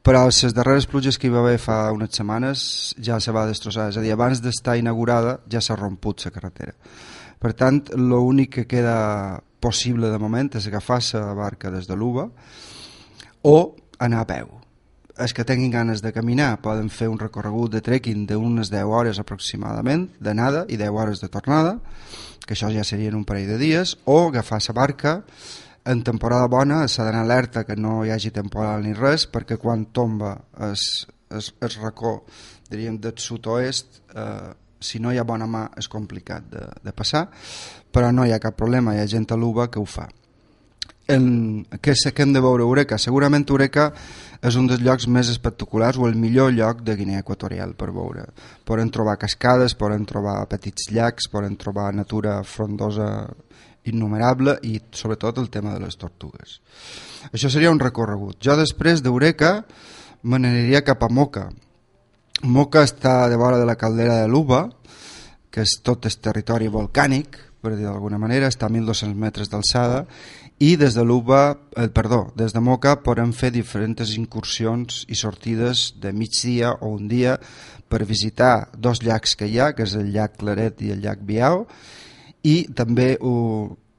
[0.04, 2.62] però les darreres pluges que hi va haver fa unes setmanes
[3.04, 3.90] ja se va destrossar.
[3.92, 6.78] És a dir, abans d'estar inaugurada ja s'ha romput la carretera.
[7.44, 12.30] Per tant, l'únic que queda possible de moment és agafar la barca des de l'Uba
[13.44, 13.58] o
[14.00, 14.54] anar a peu.
[15.20, 19.20] Els que tinguin ganes de caminar poden fer un recorregut de trekking d'unes 10 hores
[19.20, 21.76] aproximadament, d'anada i 10 hores de tornada,
[22.48, 25.14] que això ja serien un parell de dies, o agafar la barca
[25.86, 29.90] en temporada bona s'ha d'anar alerta que no hi hagi temporal ni res perquè quan
[29.92, 30.38] tomba
[30.72, 32.22] es, es, es racó
[32.72, 34.54] diríem del sud-oest eh,
[34.84, 37.28] si no hi ha bona mà és complicat de, de passar
[37.94, 40.10] però no hi ha cap problema, hi ha gent a l'UBA que ho fa
[41.08, 42.98] en, què, que hem de veure Eureka?
[43.02, 43.90] Segurament Eureka
[44.44, 48.28] és un dels llocs més espectaculars o el millor lloc de Guinea Equatorial per veure.
[48.64, 53.10] Poden trobar cascades, poden trobar petits llacs, poden trobar natura frondosa
[53.90, 56.62] innumerable i sobretot el tema de les tortugues.
[57.34, 58.40] Això seria un recorregut.
[58.40, 59.58] Jo després d'Eureka
[60.24, 61.50] me n'aniria cap a Moca.
[62.44, 64.66] Moca està de vora de la caldera de l'Uba,
[65.48, 70.02] que és tot és territori volcànic, per dir d'alguna manera, està a 1.200 metres d'alçada,
[70.60, 71.44] i des de l'UBA,
[71.78, 77.08] eh, perdó, des de Moca podem fer diferents incursions i sortides de migdia o un
[77.08, 77.38] dia
[77.88, 81.24] per visitar dos llacs que hi ha, que és el llac Claret i el llac
[81.24, 81.64] Biao,
[82.44, 83.14] i també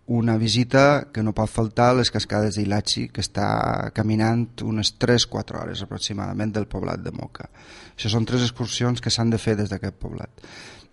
[0.07, 5.63] una visita que no pot faltar a les cascades d'Ilachi, que està caminant unes 3-4
[5.63, 7.49] hores aproximadament del poblat de Moca.
[7.97, 10.45] Això són tres excursions que s'han de fer des d'aquest poblat.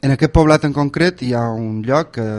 [0.01, 2.29] En aquest poblat en concret hi ha un lloc que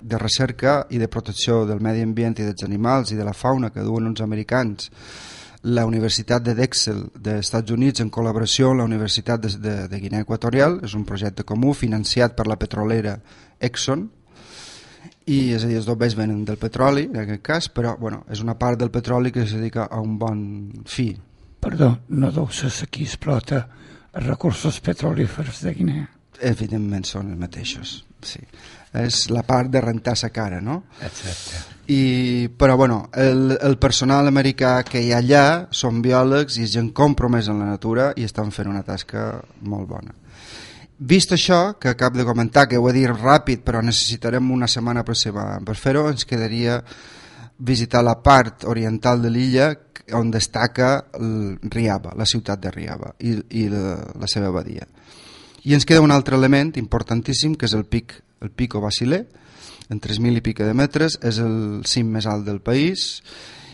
[0.00, 3.70] de recerca i de protecció del medi ambient i dels animals i de la fauna
[3.70, 4.88] que duen uns americans
[5.62, 10.00] la Universitat de Dexel dels Estats Units en col·laboració amb la Universitat de, de, de
[10.00, 13.18] Guinea Equatorial és un projecte comú financiat per la petrolera
[13.60, 14.08] Exxon
[15.30, 18.42] i és a dir, els dos venen del petroli en aquest cas, però bueno, és
[18.42, 20.40] una part del petroli que es dedica a un bon
[20.86, 21.12] fi
[21.60, 23.66] Perdó, no deu ser qui explota
[24.16, 26.06] els recursos petrolífers de Guinea
[26.40, 28.40] evidentment són els mateixos sí
[28.92, 30.82] és la part de rentar sa cara, no?
[31.00, 31.60] Exacte.
[31.90, 36.92] I, però bueno, el, el personal americà que hi ha allà són biòlegs i gent
[36.94, 40.14] compromès en la natura i estan fent una tasca molt bona.
[41.00, 45.00] Vist això, que acabo de comentar, que ho he dit ràpid, però necessitarem una setmana
[45.00, 46.82] aproximada per fer-ho, ens quedaria
[47.56, 49.70] visitar la part oriental de l'illa
[50.12, 53.32] on destaca el Riaba, la ciutat de Riaba i,
[53.62, 54.84] i la, la seva abadia.
[55.64, 59.24] I ens queda un altre element importantíssim que és el pic el Pico Basilé,
[59.90, 63.22] en 3.000 i pica de metres, és el cim més alt del país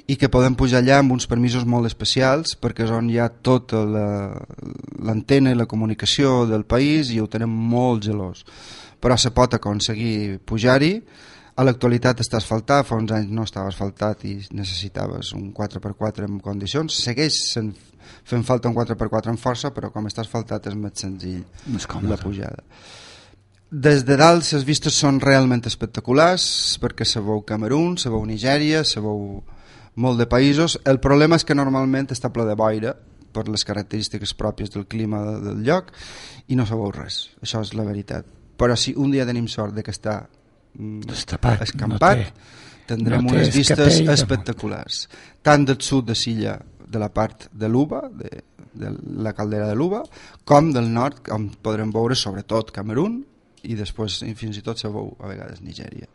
[0.07, 3.27] i que podem pujar allà amb uns permisos molt especials perquè és on hi ha
[3.29, 8.45] tota l'antena i la comunicació del país i ho tenem molt gelós.
[9.03, 10.93] Però se pot aconseguir pujar-hi,
[11.57, 16.39] a l'actualitat està asfaltat, fa uns anys no estava asfaltat i necessitaves un 4x4 en
[16.45, 17.73] condicions, segueix sent,
[18.29, 21.43] fent falta un 4x4 en força, però com està asfaltat és més senzill
[21.73, 22.63] més la pujada.
[23.73, 26.45] Des de dalt les vistes són realment espectaculars
[26.81, 29.43] perquè se veu Camerún, se veu Nigèria, se veu
[29.97, 30.79] molt de països.
[30.85, 32.95] El problema és que normalment està ple de boira
[33.37, 35.93] per les característiques pròpies del clima del lloc
[36.49, 38.29] i no se veu res, això és la veritat.
[38.57, 43.27] Però si un dia tenim sort de que està mm, Destapat, escampat, no té, tindrem
[43.27, 45.05] no unes vistes espectaculars.
[45.45, 48.31] Tant del sud de Silla, de la part de l'Uba, de,
[48.73, 50.03] de la caldera de l'Uba,
[50.49, 53.21] com del nord, on podrem veure sobretot Camerún,
[53.67, 56.07] i després fins i tot se veu a vegades Nigèria.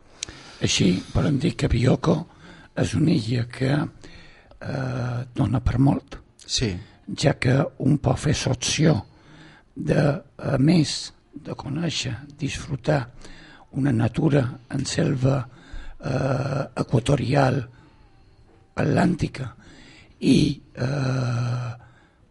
[0.62, 2.16] Així podem dir que Bioko
[2.78, 6.72] és una illa que eh, dona per molt, sí.
[7.18, 8.96] ja que un pot fer l'opció
[9.74, 10.00] de,
[10.38, 13.06] a més de conèixer, disfrutar
[13.72, 17.62] una natura en selva eh, equatorial
[18.76, 19.48] atlàntica
[20.20, 20.36] i
[20.76, 21.70] eh,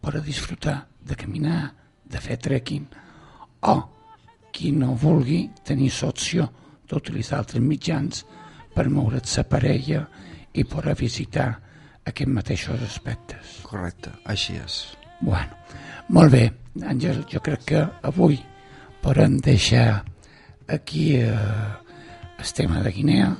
[0.01, 1.71] per a disfrutar de caminar,
[2.05, 2.85] de fer trekking
[3.69, 3.75] o
[4.51, 6.47] qui no vulgui tenir l'opció
[6.89, 8.25] d'utilitzar altres mitjans
[8.75, 10.01] per moure's la parella
[10.53, 11.49] i poder visitar
[12.05, 13.59] aquests mateixos aspectes.
[13.67, 14.81] Correcte, així és.
[15.21, 15.57] Bueno,
[16.09, 16.47] molt bé,
[16.87, 18.39] Àngel, jo crec que avui
[19.03, 20.03] podem deixar
[20.71, 21.31] aquí eh,
[22.39, 23.31] el tema de Guinea.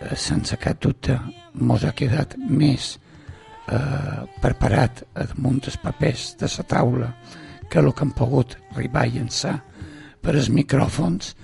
[0.00, 1.16] Eh, sense cap dubte
[1.54, 2.94] mos ha quedat més
[3.68, 7.10] eh, preparat damunt dels papers de la taula
[7.70, 9.54] que el que hem pogut arribar a llançar
[10.22, 11.34] per als micròfons,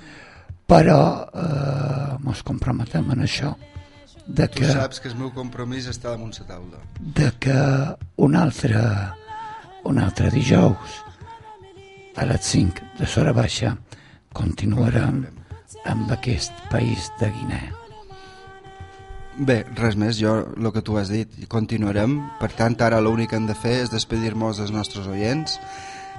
[0.69, 3.55] però eh, mos comprometem en això
[4.37, 6.81] de que, tu saps que el meu compromís està damunt la taula.
[7.01, 7.59] De que
[8.23, 8.81] un altre,
[9.91, 11.01] un altre dijous
[12.17, 13.75] a les 5 de Sora Baixa
[14.37, 15.25] continuarem
[15.91, 17.77] amb aquest país de Guinea.
[19.41, 23.39] Bé, res més, jo el que tu has dit, continuarem, per tant ara l'únic que
[23.41, 25.57] hem de fer és despedir-nos dels nostres oients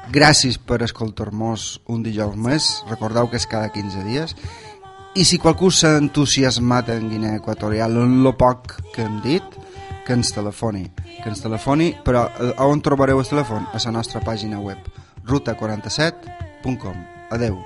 [0.10, 2.70] Gràcies per escoltar-nos un dijous més.
[2.90, 4.34] Recordeu que és cada 15 dies.
[5.12, 9.44] I si qualcú s'ha entusiasmat en Guinea Equatorial en lo poc que hem dit,
[10.08, 10.86] que ens telefoni.
[11.20, 13.68] Que ens telefoni, però eh, on trobareu el telèfon?
[13.76, 14.80] A la nostra pàgina web
[15.28, 17.08] ruta47.com.
[17.32, 17.60] Adeu.